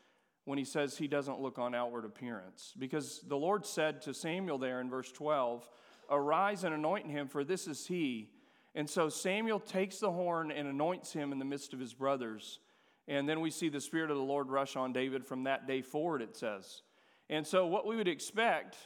[0.45, 2.75] when he says he doesn't look on outward appearance.
[2.79, 5.69] Because the Lord said to Samuel there in verse 12,
[6.11, 8.31] Arise and anoint him, for this is he.
[8.75, 12.59] And so Samuel takes the horn and anoints him in the midst of his brothers.
[13.07, 15.83] And then we see the Spirit of the Lord rush on David from that day
[15.83, 16.83] forward, it says.
[17.29, 18.77] And so what we would expect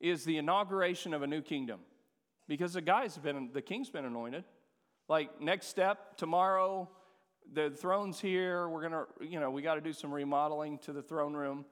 [0.00, 1.80] is the inauguration of a new kingdom.
[2.46, 4.44] Because the guy's been, the king's been anointed.
[5.08, 6.86] Like, next step, tomorrow,
[7.54, 8.68] the throne's here.
[8.68, 11.64] We're going to, you know, we got to do some remodeling to the throne room,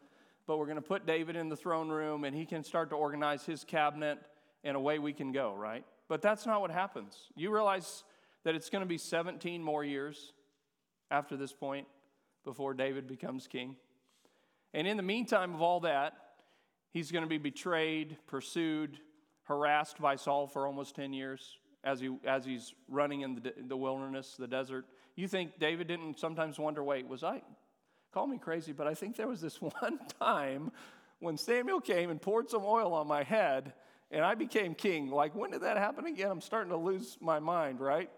[0.47, 2.97] but we're going to put David in the throne room and he can start to
[2.97, 4.19] organize his cabinet
[4.65, 5.85] and away we can go, right?
[6.09, 7.15] But that's not what happens.
[7.37, 8.05] You realize
[8.45, 10.33] that it's going to be 17 more years
[11.11, 11.87] after this point
[12.43, 13.77] before David becomes king.
[14.73, 16.15] And in the meantime of all that,
[16.91, 18.99] he's going to be betrayed, pursued,
[19.43, 23.77] harassed by Saul for almost 10 years as, he, as he's running in the, the
[23.77, 24.85] wilderness, the desert.
[25.15, 27.41] You think David didn't sometimes wonder, wait, was I,
[28.13, 30.73] call me crazy, but I think there was this one time
[31.21, 33.73] when Samuel came and poured some oil on my head
[34.11, 35.11] and I became king.
[35.11, 36.31] Like, when did that happen again?
[36.31, 38.11] I'm starting to lose my mind, right?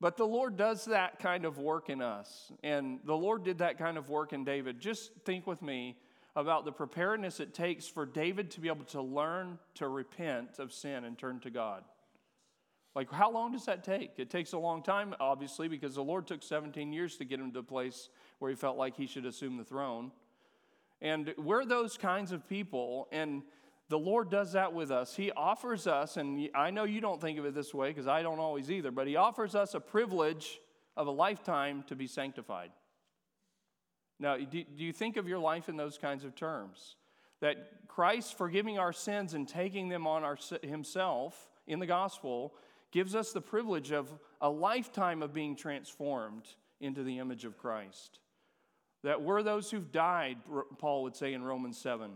[0.00, 2.52] But the Lord does that kind of work in us.
[2.62, 4.80] And the Lord did that kind of work in David.
[4.80, 5.96] Just think with me
[6.36, 10.72] about the preparedness it takes for David to be able to learn to repent of
[10.72, 11.82] sin and turn to God.
[12.98, 14.14] Like, how long does that take?
[14.16, 17.52] It takes a long time, obviously, because the Lord took 17 years to get him
[17.52, 18.08] to a place
[18.40, 20.10] where he felt like he should assume the throne.
[21.00, 23.44] And we're those kinds of people, and
[23.88, 25.14] the Lord does that with us.
[25.14, 28.20] He offers us, and I know you don't think of it this way because I
[28.22, 30.58] don't always either, but He offers us a privilege
[30.96, 32.72] of a lifetime to be sanctified.
[34.18, 36.96] Now, do, you think of your life in those kinds of terms?
[37.42, 42.54] That Christ forgiving our sins and taking them on our, Himself in the gospel
[42.90, 44.08] gives us the privilege of
[44.40, 46.48] a lifetime of being transformed
[46.80, 48.20] into the image of Christ.
[49.04, 50.38] That we're those who've died,
[50.78, 52.10] Paul would say in Romans 7,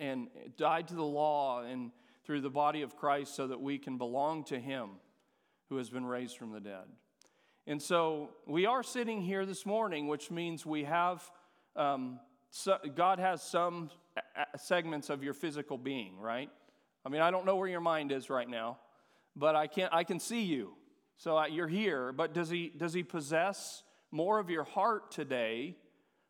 [0.00, 1.92] and died to the law and
[2.24, 4.90] through the body of Christ so that we can belong to Him
[5.68, 6.84] who has been raised from the dead.
[7.66, 11.22] And so we are sitting here this morning, which means we have,
[11.76, 12.18] um,
[12.50, 13.90] so, God has some
[14.56, 16.50] segments of your physical being, right?
[17.04, 18.78] I mean, I don't know where your mind is right now
[19.36, 20.74] but I can I can see you.
[21.16, 25.76] So uh, you're here, but does he does he possess more of your heart today?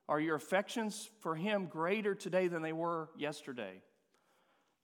[0.08, 3.82] Are your affections for him greater today than they were yesterday?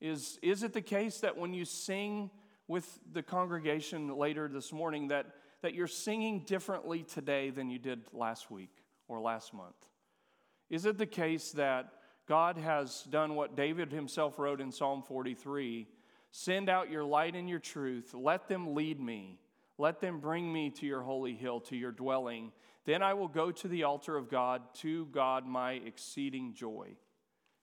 [0.01, 2.31] Is, is it the case that when you sing
[2.69, 5.27] with the congregation later this morning, that,
[5.63, 8.71] that you're singing differently today than you did last week
[9.09, 9.77] or last month?
[10.71, 11.93] Is it the case that
[12.29, 15.89] God has done what David himself wrote in Psalm 43
[16.31, 19.39] Send out your light and your truth, let them lead me,
[19.79, 22.53] let them bring me to your holy hill, to your dwelling.
[22.85, 26.97] Then I will go to the altar of God, to God my exceeding joy.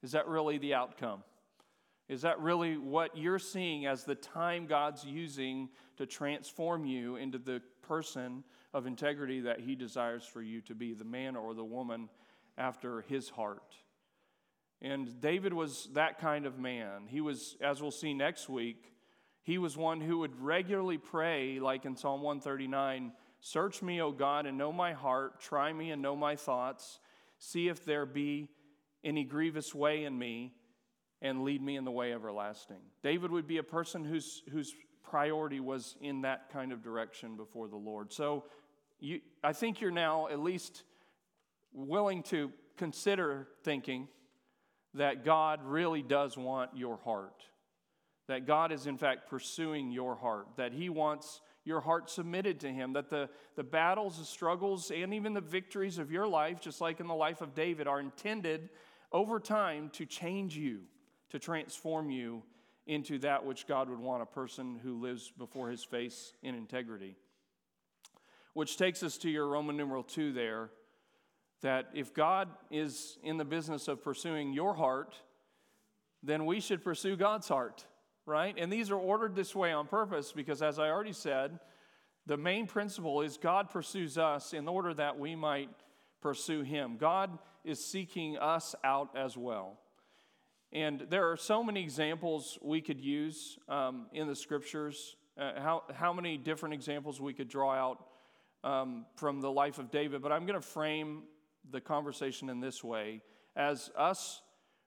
[0.01, 1.23] Is that really the outcome?
[2.07, 7.39] Is that really what you're seeing as the time God's using to transform you into
[7.39, 8.43] the person
[8.73, 12.09] of integrity that He desires for you to be, the man or the woman
[12.57, 13.75] after His heart?
[14.85, 17.07] And David was that kind of man.
[17.07, 18.93] He was, as we'll see next week,
[19.41, 23.11] he was one who would regularly pray, like in Psalm 139
[23.41, 25.39] Search me, O God, and know my heart.
[25.39, 26.99] Try me and know my thoughts.
[27.37, 28.49] See if there be
[29.03, 30.53] any grievous way in me,
[31.21, 32.81] and lead me in the way everlasting.
[33.03, 34.73] David would be a person whose, whose
[35.03, 38.11] priority was in that kind of direction before the Lord.
[38.11, 38.45] So
[38.99, 40.83] you, I think you're now at least
[41.71, 44.07] willing to consider thinking
[44.95, 47.43] that God really does want your heart.
[48.27, 50.47] That God is, in fact, pursuing your heart.
[50.57, 52.93] That He wants your heart submitted to Him.
[52.93, 56.99] That the, the battles, the struggles, and even the victories of your life, just like
[56.99, 58.69] in the life of David, are intended
[59.11, 60.81] over time to change you,
[61.29, 62.41] to transform you
[62.87, 67.15] into that which God would want a person who lives before His face in integrity.
[68.53, 70.69] Which takes us to your Roman numeral 2 there
[71.65, 75.15] that if God is in the business of pursuing your heart,
[76.21, 77.85] then we should pursue God's heart,
[78.27, 78.53] right?
[78.55, 81.59] And these are ordered this way on purpose because, as I already said,
[82.27, 85.71] the main principle is God pursues us in order that we might
[86.21, 86.97] pursue Him.
[86.97, 89.79] God is seeking us out as well.
[90.71, 95.83] And there are so many examples we could use um, in the scriptures, uh, how,
[95.95, 98.05] how many different examples we could draw out
[98.63, 101.23] um, from the life of David, but I'm going to frame
[101.71, 103.21] the conversation in this way
[103.55, 104.41] as us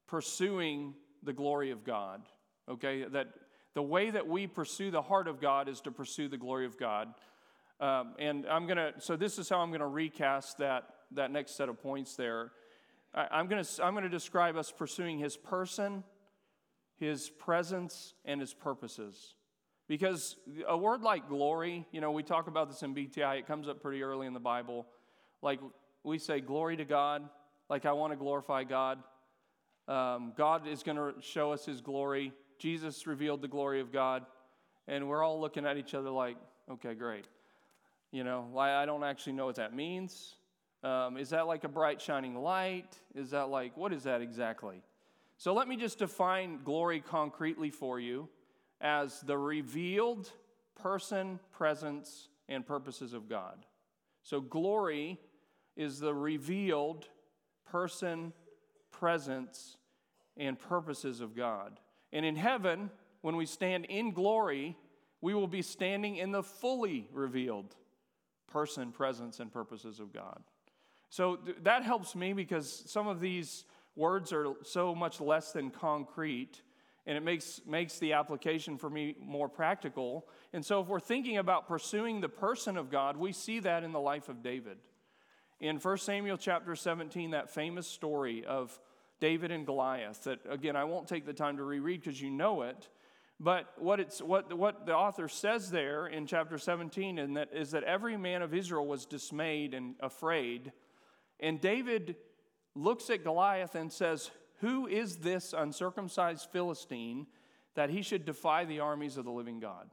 [0.06, 2.22] pursuing the glory of God.
[2.68, 3.04] Okay?
[3.04, 3.28] That
[3.74, 6.78] the way that we pursue the heart of God is to pursue the glory of
[6.78, 7.14] God.
[7.80, 11.30] Um, and I'm going to, so this is how I'm going to recast that, that
[11.30, 12.50] next set of points there.
[13.14, 16.02] I, am going to, I'm going to describe us pursuing his person,
[16.98, 19.34] his presence, and his purposes.
[19.86, 23.68] Because a word like glory, you know, we talk about this in BTI, it comes
[23.68, 24.86] up pretty early in the Bible.
[25.40, 25.60] Like
[26.04, 27.28] we say glory to God,
[27.68, 28.98] like I want to glorify God.
[29.86, 32.32] Um, God is going to show us his glory.
[32.58, 34.26] Jesus revealed the glory of God.
[34.86, 36.36] And we're all looking at each other like,
[36.70, 37.26] okay, great.
[38.10, 40.34] You know, I don't actually know what that means.
[40.82, 42.96] Um, is that like a bright shining light?
[43.14, 44.82] Is that like, what is that exactly?
[45.36, 48.28] So let me just define glory concretely for you
[48.80, 50.30] as the revealed
[50.80, 53.66] person, presence, and purposes of God.
[54.22, 55.18] So glory
[55.78, 57.06] is the revealed
[57.70, 58.34] person,
[58.90, 59.78] presence,
[60.36, 61.80] and purposes of God.
[62.12, 62.90] And in heaven,
[63.22, 64.76] when we stand in glory,
[65.20, 67.76] we will be standing in the fully revealed
[68.48, 70.42] person, presence, and purposes of God.
[71.10, 73.64] So th- that helps me because some of these
[73.94, 76.62] words are so much less than concrete
[77.06, 80.28] and it makes, makes the application for me more practical.
[80.52, 83.92] And so, if we're thinking about pursuing the person of God, we see that in
[83.92, 84.76] the life of David.
[85.60, 88.78] In 1 Samuel chapter 17, that famous story of
[89.18, 92.62] David and Goliath, that again, I won't take the time to reread because you know
[92.62, 92.88] it.
[93.40, 97.72] But what, it's, what, what the author says there in chapter 17 and that, is
[97.72, 100.72] that every man of Israel was dismayed and afraid.
[101.40, 102.16] And David
[102.76, 104.30] looks at Goliath and says,
[104.60, 107.26] Who is this uncircumcised Philistine
[107.74, 109.88] that he should defy the armies of the living God?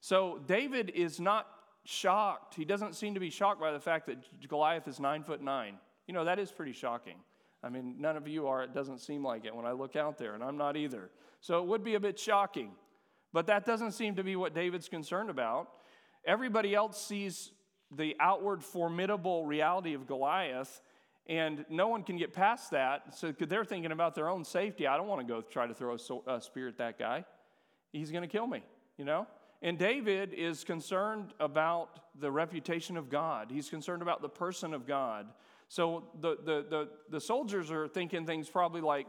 [0.00, 1.46] So David is not
[1.88, 2.54] shocked.
[2.54, 4.18] He doesn't seem to be shocked by the fact that
[4.48, 5.74] Goliath is nine foot nine.
[6.06, 7.16] You know, that is pretty shocking.
[7.62, 8.62] I mean, none of you are.
[8.62, 11.10] It doesn't seem like it when I look out there, and I'm not either.
[11.40, 12.72] So it would be a bit shocking.
[13.32, 15.68] But that doesn't seem to be what David's concerned about.
[16.24, 17.50] Everybody else sees
[17.94, 20.80] the outward formidable reality of Goliath,
[21.28, 23.14] and no one can get past that.
[23.16, 24.86] So they're thinking about their own safety.
[24.86, 27.24] I don't want to go try to throw a spear at that guy.
[27.92, 28.62] He's going to kill me,
[28.96, 29.26] you know?
[29.62, 34.86] And David is concerned about the reputation of God, he's concerned about the person of
[34.86, 35.26] God.
[35.68, 39.06] So the, the, the, the soldiers are thinking things probably like,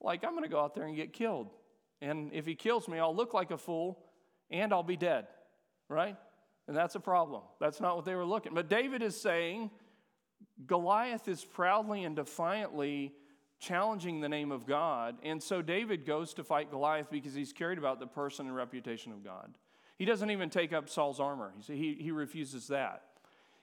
[0.00, 1.50] like, I'm going to go out there and get killed.
[2.00, 3.98] And if he kills me, I'll look like a fool
[4.50, 5.26] and I'll be dead,
[5.88, 6.16] right?
[6.68, 7.42] And that's a problem.
[7.60, 8.54] That's not what they were looking.
[8.54, 9.70] But David is saying
[10.66, 13.12] Goliath is proudly and defiantly
[13.58, 15.16] challenging the name of God.
[15.22, 19.12] And so David goes to fight Goliath because he's carried about the person and reputation
[19.12, 19.56] of God.
[19.96, 23.02] He doesn't even take up Saul's armor, he, he refuses that.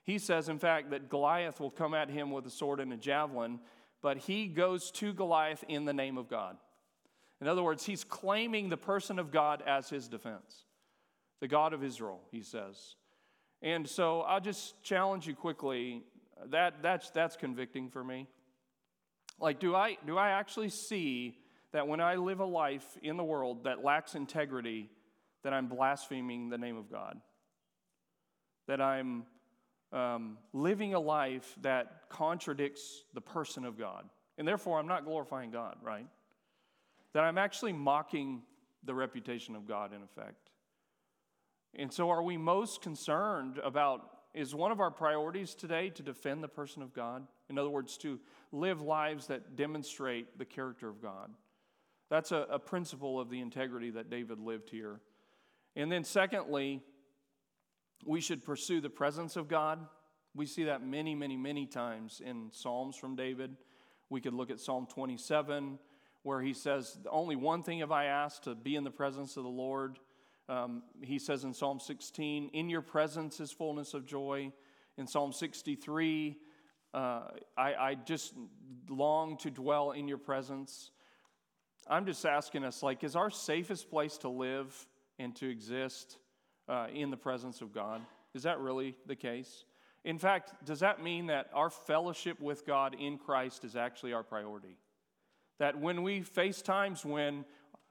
[0.03, 2.97] He says, in fact, that Goliath will come at him with a sword and a
[2.97, 3.59] javelin,
[4.01, 6.57] but he goes to Goliath in the name of God.
[7.39, 10.65] In other words, he's claiming the person of God as his defense,
[11.39, 12.95] the God of Israel, he says.
[13.61, 16.03] And so I'll just challenge you quickly.
[16.47, 18.27] That, that's, that's convicting for me.
[19.39, 21.37] Like, do I, do I actually see
[21.71, 24.89] that when I live a life in the world that lacks integrity,
[25.43, 27.17] that I'm blaspheming the name of God?
[28.67, 29.25] That I'm
[29.91, 34.05] um, living a life that contradicts the person of God.
[34.37, 36.07] And therefore, I'm not glorifying God, right?
[37.13, 38.41] That I'm actually mocking
[38.83, 40.49] the reputation of God, in effect.
[41.75, 46.43] And so, are we most concerned about is one of our priorities today to defend
[46.43, 47.27] the person of God?
[47.49, 48.19] In other words, to
[48.51, 51.29] live lives that demonstrate the character of God.
[52.09, 55.01] That's a, a principle of the integrity that David lived here.
[55.75, 56.81] And then, secondly,
[58.05, 59.79] we should pursue the presence of God.
[60.35, 63.55] We see that many, many, many times in Psalms from David.
[64.09, 65.79] We could look at Psalm 27,
[66.23, 69.43] where he says, Only one thing have I asked to be in the presence of
[69.43, 69.99] the Lord.
[70.49, 74.51] Um, he says in Psalm 16, In your presence is fullness of joy.
[74.97, 76.37] In Psalm 63,
[76.93, 77.21] uh,
[77.57, 78.33] I, I just
[78.89, 80.91] long to dwell in your presence.
[81.87, 84.87] I'm just asking us, like, is our safest place to live
[85.19, 86.17] and to exist
[86.67, 88.01] uh, in the presence of God?
[88.33, 89.65] Is that really the case?
[90.05, 94.23] In fact, does that mean that our fellowship with God in Christ is actually our
[94.23, 94.77] priority?
[95.59, 97.45] That when we face times when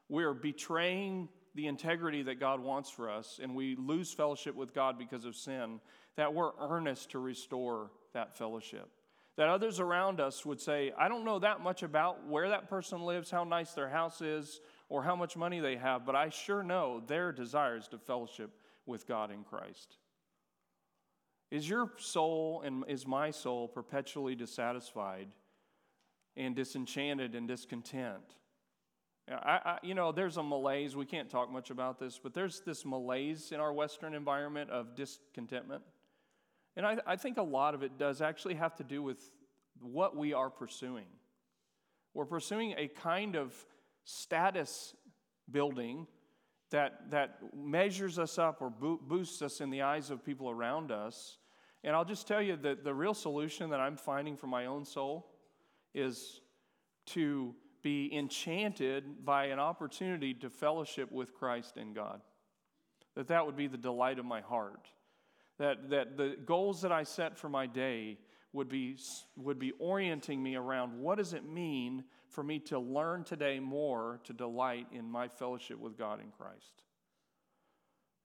[0.09, 4.99] we're betraying the integrity that God wants for us and we lose fellowship with God
[4.99, 5.81] because of sin,
[6.17, 8.89] that we're earnest to restore that fellowship.
[9.37, 13.03] That others around us would say, I don't know that much about where that person
[13.03, 14.61] lives, how nice their house is,
[14.93, 18.51] or how much money they have, but I sure know their desires to fellowship
[18.85, 19.97] with God in Christ.
[21.51, 25.29] Is your soul and is my soul perpetually dissatisfied
[26.37, 28.35] and disenchanted and discontent?
[29.31, 30.95] I, I, you know, there's a malaise.
[30.95, 34.95] We can't talk much about this, but there's this malaise in our Western environment of
[34.95, 35.83] discontentment.
[36.77, 39.23] And I, I think a lot of it does actually have to do with
[39.81, 41.07] what we are pursuing.
[42.13, 43.55] We're pursuing a kind of
[44.05, 44.95] status
[45.51, 46.07] building
[46.71, 50.91] that, that measures us up or bo- boosts us in the eyes of people around
[50.91, 51.39] us.
[51.85, 54.85] And I'll just tell you that the real solution that I'm finding for my own
[54.85, 55.29] soul
[55.95, 56.41] is
[57.07, 62.21] to be enchanted by an opportunity to fellowship with Christ and God.
[63.17, 64.89] That that would be the delight of my heart.
[65.59, 68.19] That, that the goals that I set for my day
[68.53, 68.97] would be,
[69.37, 74.21] would be orienting me around what does it mean for me to learn today more
[74.25, 76.83] to delight in my fellowship with God in Christ.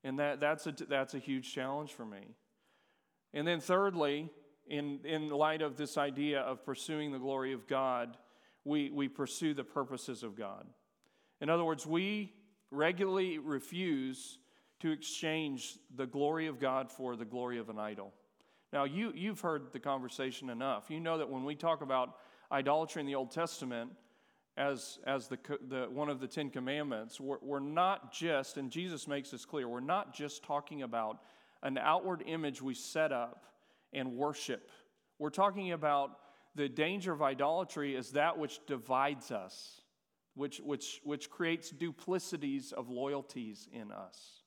[0.04, 2.36] And that, that's, a, that's a huge challenge for me.
[3.34, 4.30] And then, thirdly,
[4.70, 8.18] in, in light of this idea of pursuing the glory of God,
[8.64, 10.66] we, we pursue the purposes of God.
[11.42, 12.34] In other words, we
[12.72, 14.40] regularly refuse
[14.80, 18.14] to exchange the glory of God for the glory of an idol.
[18.74, 20.90] Now, you, you've heard the conversation enough.
[20.90, 22.16] You know that when we talk about
[22.52, 23.92] idolatry in the Old Testament
[24.58, 25.38] as, as the,
[25.70, 29.68] the, one of the Ten Commandments, we're, we're not just, and Jesus makes this clear,
[29.68, 31.20] we're not just talking about
[31.64, 33.46] an outward image we set up
[33.94, 34.70] and worship.
[35.18, 36.12] We're talking about
[36.56, 39.82] the danger of idolatry is that which divides us,
[40.36, 44.42] which, which, which creates duplicities of loyalties in us,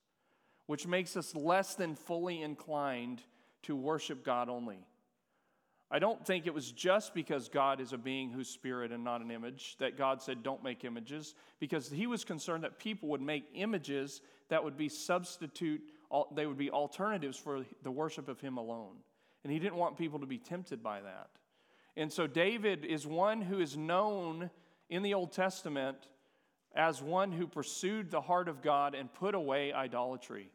[0.66, 3.23] which makes us less than fully inclined
[3.62, 4.78] to worship God only.
[5.90, 9.22] I don't think it was just because God is a being whose spirit and not
[9.22, 13.20] an image that God said, don't make images, because he was concerned that people would
[13.20, 15.82] make images that would be substitute,
[16.32, 18.96] they would be alternatives for the worship of him alone.
[19.42, 21.30] And he didn't want people to be tempted by that.
[21.96, 24.50] And so David is one who is known
[24.90, 25.96] in the Old Testament
[26.74, 30.52] as one who pursued the heart of God and put away idolatry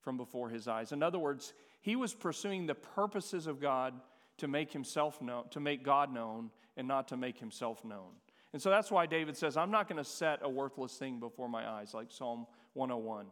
[0.00, 0.92] from before his eyes.
[0.92, 3.94] In other words, he was pursuing the purposes of God
[4.38, 8.12] to make himself known, to make God known, and not to make himself known.
[8.52, 11.48] And so that's why David says, I'm not going to set a worthless thing before
[11.48, 13.26] my eyes, like Psalm 101.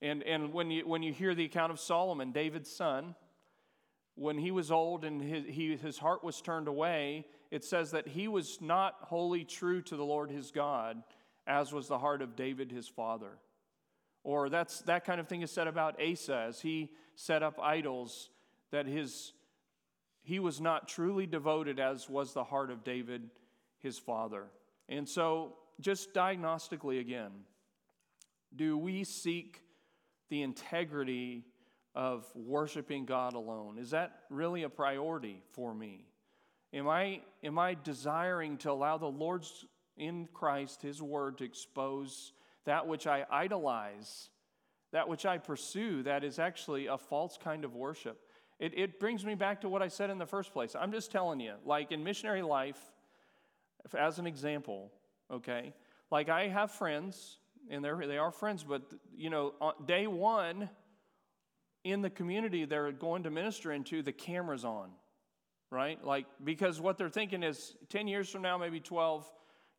[0.00, 3.14] And, and when, you, when you hear the account of Solomon, David's son,
[4.14, 8.08] when he was old and his, he, his heart was turned away, it says that
[8.08, 11.02] he was not wholly true to the Lord his God,
[11.46, 13.38] as was the heart of David his father.
[14.24, 18.30] Or that's, that kind of thing is said about Asa as he set up idols,
[18.70, 19.32] that his,
[20.22, 23.30] he was not truly devoted as was the heart of David
[23.80, 24.44] his Father.
[24.88, 27.30] And so, just diagnostically again,
[28.54, 29.62] do we seek
[30.28, 31.44] the integrity
[31.94, 33.78] of worshiping God alone?
[33.78, 36.06] Is that really a priority for me?
[36.72, 39.66] Am I, am I desiring to allow the Lord's
[39.96, 42.32] in Christ, His Word, to expose
[42.66, 44.28] that which I idolize,
[44.92, 48.20] that which I pursue, that is actually a false kind of worship?
[48.58, 50.76] It, it brings me back to what I said in the first place.
[50.78, 52.80] I'm just telling you, like in missionary life,
[53.98, 54.92] as an example,
[55.30, 55.74] okay,
[56.10, 57.38] like I have friends,
[57.70, 58.82] and they're, they are friends, but,
[59.16, 60.70] you know, on day one,
[61.84, 64.90] in the community they're going to minister into, the camera's on
[65.72, 66.04] right?
[66.04, 69.26] Like, because what they're thinking is 10 years from now, maybe 12,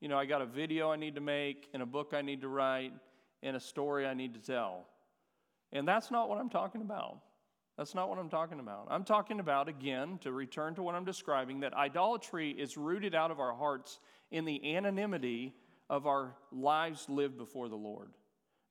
[0.04, 2.42] you know, I got a video I need to make, and a book I need
[2.42, 2.92] to write,
[3.42, 4.86] and a story I need to tell.
[5.72, 7.20] And that's not what I'm talking about.
[7.78, 8.88] That's not what I'm talking about.
[8.92, 13.32] I'm talking about, again, to return to what I'm describing, that idolatry is rooted out
[13.32, 15.56] of our hearts in the anonymity
[15.90, 18.10] of our lives lived before the Lord.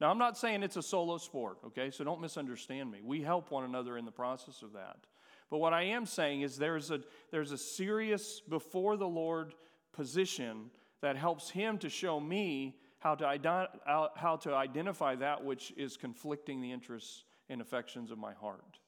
[0.03, 1.91] Now, I'm not saying it's a solo sport, okay?
[1.91, 2.99] So don't misunderstand me.
[3.03, 4.99] We help one another in the process of that.
[5.49, 9.55] But what I am saying is there's a, there's a serious before the Lord
[9.95, 10.71] position
[11.03, 13.69] that helps Him to show me how to,
[14.15, 18.79] how to identify that which is conflicting the interests and affections of my heart.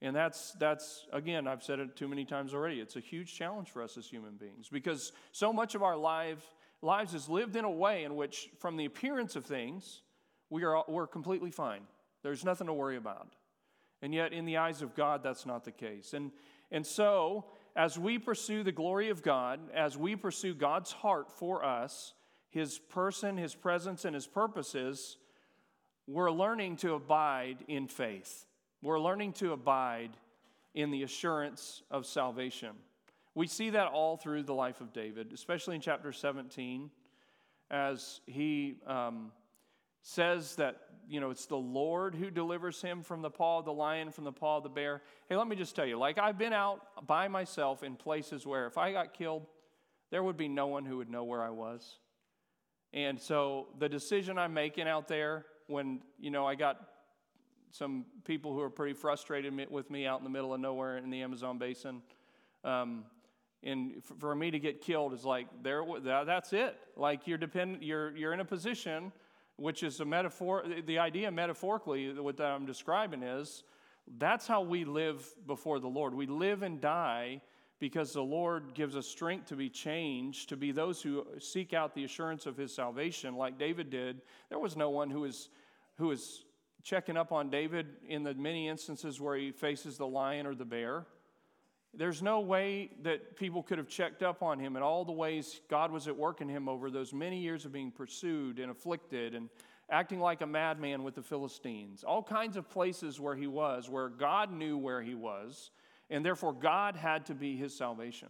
[0.00, 2.80] And that's, that's, again, I've said it too many times already.
[2.80, 6.42] It's a huge challenge for us as human beings because so much of our life,
[6.82, 10.02] lives is lived in a way in which, from the appearance of things,
[10.50, 11.82] we are, we're completely fine.
[12.22, 13.28] There's nothing to worry about.
[14.02, 16.12] And yet, in the eyes of God, that's not the case.
[16.12, 16.32] And,
[16.72, 17.44] and so,
[17.74, 22.14] as we pursue the glory of God, as we pursue God's heart for us,
[22.50, 25.16] His person, His presence, and His purposes,
[26.06, 28.46] we're learning to abide in faith.
[28.82, 30.10] We're learning to abide
[30.74, 32.70] in the assurance of salvation.
[33.34, 36.90] We see that all through the life of David, especially in chapter 17,
[37.70, 39.32] as he um,
[40.02, 43.72] says that you know it's the lord who delivers him from the paw of the
[43.72, 45.02] lion from the paw of the bear.
[45.28, 48.66] Hey let me just tell you like i've been out by myself in places where
[48.66, 49.46] if i got killed
[50.10, 51.98] there would be no one who would know where i was.
[52.94, 56.88] And so the decision i'm making out there when you know i got
[57.70, 61.08] some people who are pretty frustrated with me out in the middle of nowhere in
[61.10, 62.02] the amazon basin
[62.64, 63.04] um,
[63.64, 66.76] and for me to get killed is like there that's it.
[66.96, 69.12] Like you're dependent you're you're in a position
[69.62, 73.62] which is a metaphor, the idea metaphorically, what I'm describing is
[74.18, 76.14] that's how we live before the Lord.
[76.14, 77.42] We live and die
[77.78, 81.94] because the Lord gives us strength to be changed, to be those who seek out
[81.94, 84.22] the assurance of his salvation, like David did.
[84.48, 85.48] There was no one who was,
[85.96, 86.44] who was
[86.82, 90.64] checking up on David in the many instances where he faces the lion or the
[90.64, 91.06] bear.
[91.94, 95.60] There's no way that people could have checked up on him and all the ways
[95.68, 99.34] God was at work in him over those many years of being pursued and afflicted
[99.34, 99.50] and
[99.90, 102.02] acting like a madman with the Philistines.
[102.02, 105.70] All kinds of places where he was, where God knew where he was,
[106.08, 108.28] and therefore God had to be his salvation.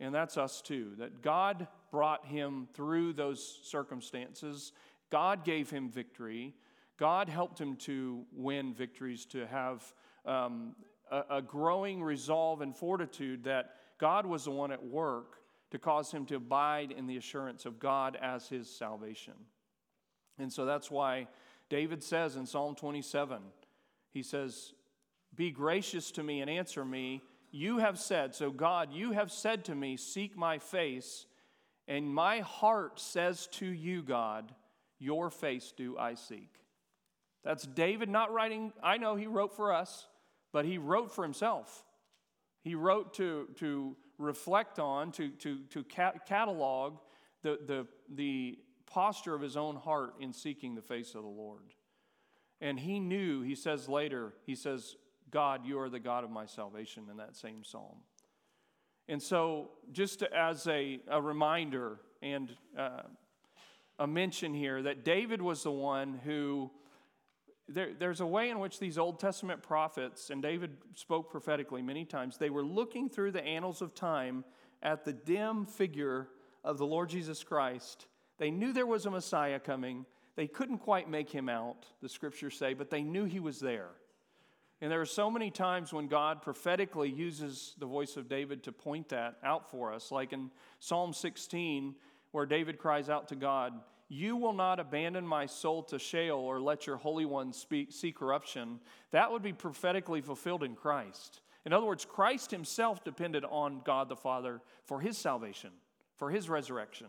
[0.00, 4.72] And that's us too, that God brought him through those circumstances.
[5.10, 6.54] God gave him victory.
[6.98, 9.84] God helped him to win victories, to have
[10.24, 10.74] um,
[11.10, 15.36] a, a growing resolve and fortitude that God was the one at work
[15.70, 19.34] to cause him to abide in the assurance of God as his salvation.
[20.38, 21.28] And so that's why
[21.68, 23.38] David says in Psalm 27,
[24.12, 24.72] he says,
[25.34, 27.22] Be gracious to me and answer me.
[27.50, 31.26] You have said, so God, you have said to me, Seek my face.
[31.88, 34.52] And my heart says to you, God,
[34.98, 36.50] Your face do I seek.
[37.44, 40.06] That's David not writing, I know he wrote for us
[40.52, 41.84] but he wrote for himself.
[42.62, 46.98] He wrote to, to reflect on, to, to, to catalog
[47.42, 51.74] the, the, the posture of his own heart in seeking the face of the Lord.
[52.60, 54.96] And he knew, he says later, he says,
[55.30, 57.98] God, you are the God of my salvation in that same psalm.
[59.08, 63.02] And so, just as a, a reminder and uh,
[63.98, 66.70] a mention here, that David was the one who
[67.68, 72.04] there, there's a way in which these Old Testament prophets, and David spoke prophetically many
[72.04, 74.44] times, they were looking through the annals of time
[74.82, 76.28] at the dim figure
[76.62, 78.06] of the Lord Jesus Christ.
[78.38, 80.06] They knew there was a Messiah coming.
[80.36, 83.90] They couldn't quite make him out, the scriptures say, but they knew he was there.
[84.80, 88.72] And there are so many times when God prophetically uses the voice of David to
[88.72, 90.50] point that out for us, like in
[90.80, 91.94] Psalm 16,
[92.32, 93.72] where David cries out to God,
[94.08, 98.12] you will not abandon my soul to Sheol or let your Holy One speak, see
[98.12, 98.80] corruption.
[99.10, 101.40] That would be prophetically fulfilled in Christ.
[101.64, 105.70] In other words, Christ himself depended on God the Father for his salvation,
[106.16, 107.08] for his resurrection.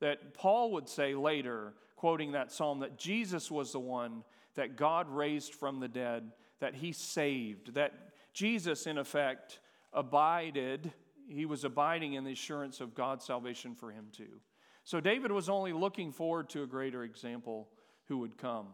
[0.00, 4.24] That Paul would say later, quoting that psalm, that Jesus was the one
[4.56, 7.92] that God raised from the dead, that he saved, that
[8.32, 9.60] Jesus, in effect,
[9.92, 10.92] abided,
[11.28, 14.40] he was abiding in the assurance of God's salvation for him too.
[14.88, 17.68] So David was only looking forward to a greater example
[18.06, 18.68] who would come.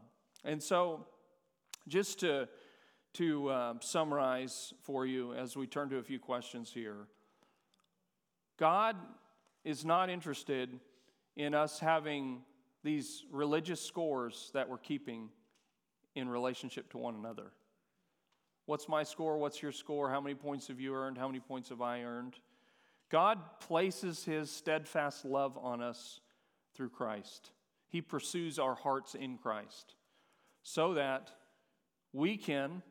[0.44, 1.08] And so,
[1.88, 2.48] just to,
[3.14, 7.08] to uh, summarize for you as we turn to a few questions here,
[8.60, 8.94] God
[9.64, 10.78] is not interested
[11.34, 12.42] in us having
[12.84, 15.30] these religious scores that we're keeping
[16.14, 17.50] in relationship to one another.
[18.66, 19.36] What's my score?
[19.36, 20.10] What's your score?
[20.10, 21.18] How many points have you earned?
[21.18, 22.38] How many points have I earned?
[23.14, 26.18] God places his steadfast love on us
[26.74, 27.52] through Christ.
[27.86, 29.94] He pursues our hearts in Christ
[30.64, 31.30] so that
[32.12, 32.82] we can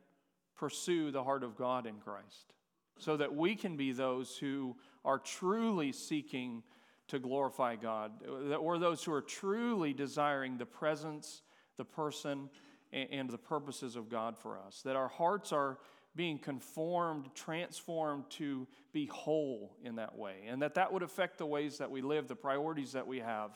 [0.56, 2.54] pursue the heart of God in Christ,
[2.98, 6.62] so that we can be those who are truly seeking
[7.08, 8.12] to glorify God,
[8.58, 11.42] or those who are truly desiring the presence,
[11.76, 12.48] the person,
[12.94, 14.80] and the purposes of God for us.
[14.86, 15.76] That our hearts are
[16.16, 20.36] being conformed, transformed to be whole in that way.
[20.48, 23.50] And that that would affect the ways that we live, the priorities that we have,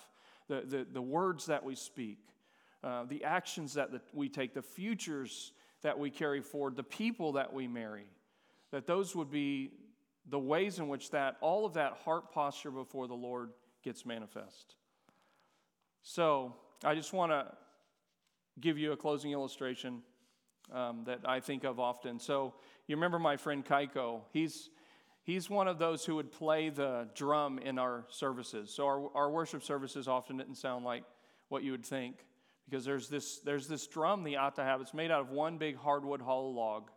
[0.49, 2.19] the, the, the words that we speak,
[2.83, 5.53] uh, the actions that the, we take, the futures
[5.83, 8.07] that we carry forward, the people that we marry.
[8.73, 9.71] That those would be
[10.29, 13.51] the ways in which that, all of that heart posture before the Lord
[13.83, 14.75] gets manifest.
[16.03, 16.55] So
[16.85, 17.47] I just want to
[18.61, 20.03] give you a closing illustration
[20.73, 22.19] um, that I think of often.
[22.19, 22.55] So
[22.87, 24.23] you remember my friend Kaiko.
[24.33, 24.71] He's,
[25.23, 28.71] he's one of those who would play the drum in our services.
[28.71, 31.05] So our, our worship services often didn't sound like
[31.49, 32.25] what you would think
[32.69, 34.81] because there's this, there's this drum the Ata have.
[34.81, 36.91] It's made out of one big hardwood hollow log.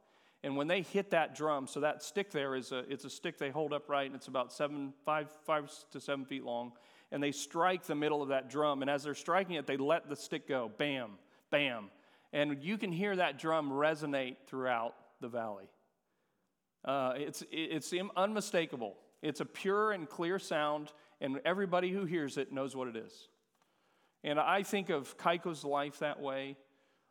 [0.43, 3.37] And when they hit that drum, so that stick there is a, it's a stick
[3.37, 6.71] they hold upright, and it's about seven, five, five to seven feet long.
[7.11, 10.09] And they strike the middle of that drum, and as they're striking it, they let
[10.09, 10.71] the stick go.
[10.77, 11.11] Bam,
[11.51, 11.91] bam.
[12.33, 15.69] And you can hear that drum resonate throughout the valley.
[16.83, 18.95] Uh, it's, it's unmistakable.
[19.21, 23.27] It's a pure and clear sound, and everybody who hears it knows what it is.
[24.23, 26.57] And I think of Kaiko's life that way.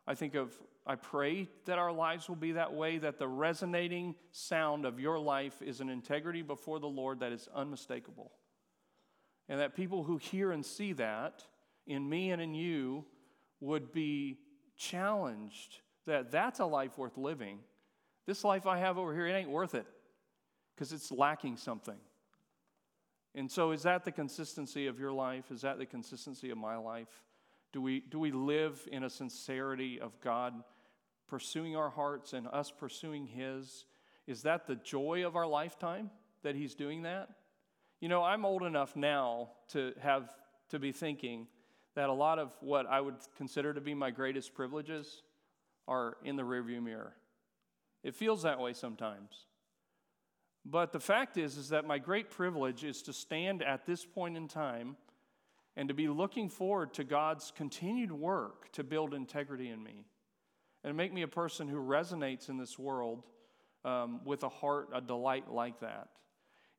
[0.07, 0.53] I think of,
[0.85, 5.19] I pray that our lives will be that way, that the resonating sound of your
[5.19, 8.31] life is an integrity before the Lord that is unmistakable.
[9.47, 11.43] And that people who hear and see that
[11.85, 13.05] in me and in you
[13.59, 14.39] would be
[14.81, 17.59] challenged that that's a life worth living.
[18.25, 19.85] This life I have over here, it ain't worth it
[20.75, 21.97] because it's lacking something.
[23.35, 25.51] And so, is that the consistency of your life?
[25.51, 27.23] Is that the consistency of my life?
[27.71, 30.53] Do we, do we live in a sincerity of God
[31.29, 33.85] pursuing our hearts and us pursuing His?
[34.27, 36.09] Is that the joy of our lifetime
[36.43, 37.29] that He's doing that?
[38.01, 40.29] You know, I'm old enough now to have
[40.69, 41.47] to be thinking
[41.95, 45.23] that a lot of what I would consider to be my greatest privileges
[45.87, 47.13] are in the rearview mirror.
[48.03, 49.45] It feels that way sometimes.
[50.65, 54.37] But the fact is is that my great privilege is to stand at this point
[54.37, 54.95] in time
[55.75, 60.05] and to be looking forward to God's continued work to build integrity in me
[60.83, 63.23] and make me a person who resonates in this world
[63.83, 66.09] um, with a heart, a delight like that.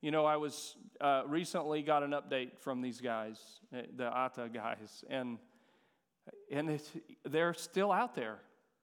[0.03, 3.39] You know, I was uh, recently got an update from these guys,
[3.73, 5.37] eh, the Ata guys, and
[6.51, 6.81] and
[7.23, 8.39] they're still out there,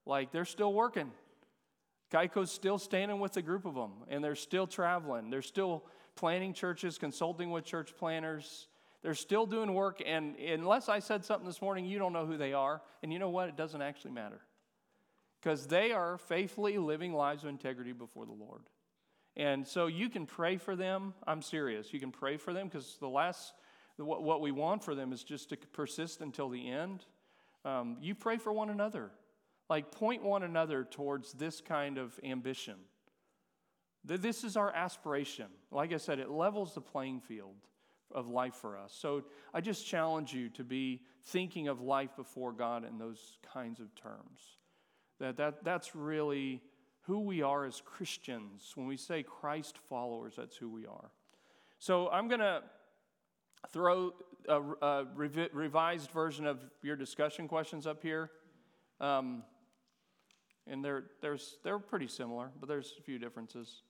[0.07, 1.11] like they're still working.
[2.11, 5.29] Kaiko's still standing with a group of them, and they're still traveling.
[5.29, 8.67] They're still planning churches, consulting with church planners.
[9.03, 12.37] They're still doing work, and unless I said something this morning, you don't know who
[12.37, 12.81] they are.
[13.03, 13.47] And you know what?
[13.47, 14.41] It doesn't actually matter.
[15.39, 18.63] Because they are faithfully living lives of integrity before the Lord.
[19.37, 21.13] And so you can pray for them.
[21.25, 21.93] I'm serious.
[21.93, 23.53] You can pray for them because the last,
[23.97, 27.05] what, what we want for them is just to persist until the end.
[27.63, 29.11] Um, you pray for one another.
[29.69, 32.75] Like, point one another towards this kind of ambition.
[34.03, 35.45] This is our aspiration.
[35.69, 37.55] Like I said, it levels the playing field
[38.13, 38.93] of life for us.
[38.99, 39.23] So
[39.53, 43.93] I just challenge you to be thinking of life before God in those kinds of
[43.95, 44.57] terms.
[45.19, 46.61] That, that, that's really
[47.01, 48.71] who we are as Christians.
[48.75, 51.11] When we say Christ followers, that's who we are.
[51.79, 52.61] So I'm going to
[53.71, 54.13] throw
[54.47, 58.29] a, a revi- revised version of your discussion questions up here.
[58.99, 59.43] Um,
[60.67, 63.81] and they're, there's, they're pretty similar, but there's a few differences.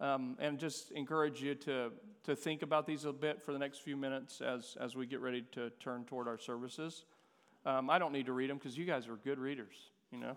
[0.00, 1.90] Um, and just encourage you to,
[2.24, 5.20] to think about these a bit for the next few minutes as, as we get
[5.20, 7.04] ready to turn toward our services.
[7.66, 9.74] Um, I don't need to read them because you guys are good readers,
[10.10, 10.36] you know?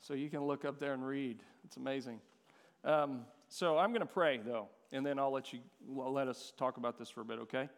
[0.00, 1.42] So you can look up there and read.
[1.64, 2.20] It's amazing.
[2.84, 6.76] Um, so I'm going to pray, though, and then I'll let you let us talk
[6.76, 7.68] about this for a bit, okay?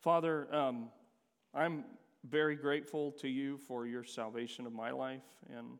[0.00, 0.88] Father, um,
[1.54, 1.84] I'm
[2.28, 5.22] very grateful to you for your salvation of my life.
[5.54, 5.78] And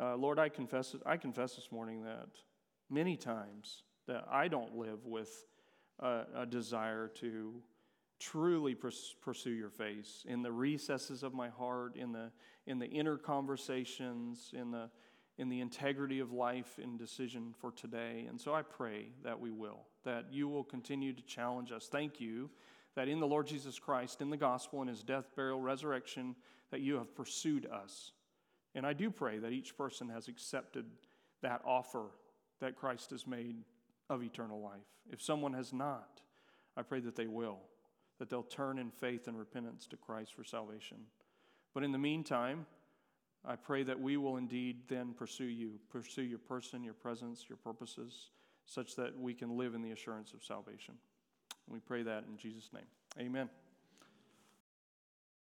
[0.00, 2.28] uh, Lord, I confess, I confess this morning that
[2.90, 5.46] many times that I don't live with
[6.00, 7.54] a, a desire to
[8.18, 12.30] truly pursue your face in the recesses of my heart, in the,
[12.66, 14.88] in the inner conversations, in the,
[15.38, 18.26] in the integrity of life and decision for today.
[18.28, 21.88] And so I pray that we will, that you will continue to challenge us.
[21.90, 22.50] Thank you
[22.94, 26.36] that in the Lord Jesus Christ, in the gospel, in his death, burial, resurrection,
[26.70, 28.12] that you have pursued us.
[28.74, 30.86] And I do pray that each person has accepted
[31.42, 32.06] that offer
[32.60, 33.56] that Christ has made
[34.08, 34.80] of eternal life.
[35.10, 36.20] If someone has not,
[36.76, 37.58] I pray that they will,
[38.18, 40.98] that they'll turn in faith and repentance to Christ for salvation.
[41.74, 42.66] But in the meantime,
[43.44, 47.56] I pray that we will indeed then pursue you, pursue your person, your presence, your
[47.56, 48.30] purposes,
[48.66, 50.94] such that we can live in the assurance of salvation.
[51.66, 52.86] And We pray that in Jesus' name.
[53.18, 53.48] Amen.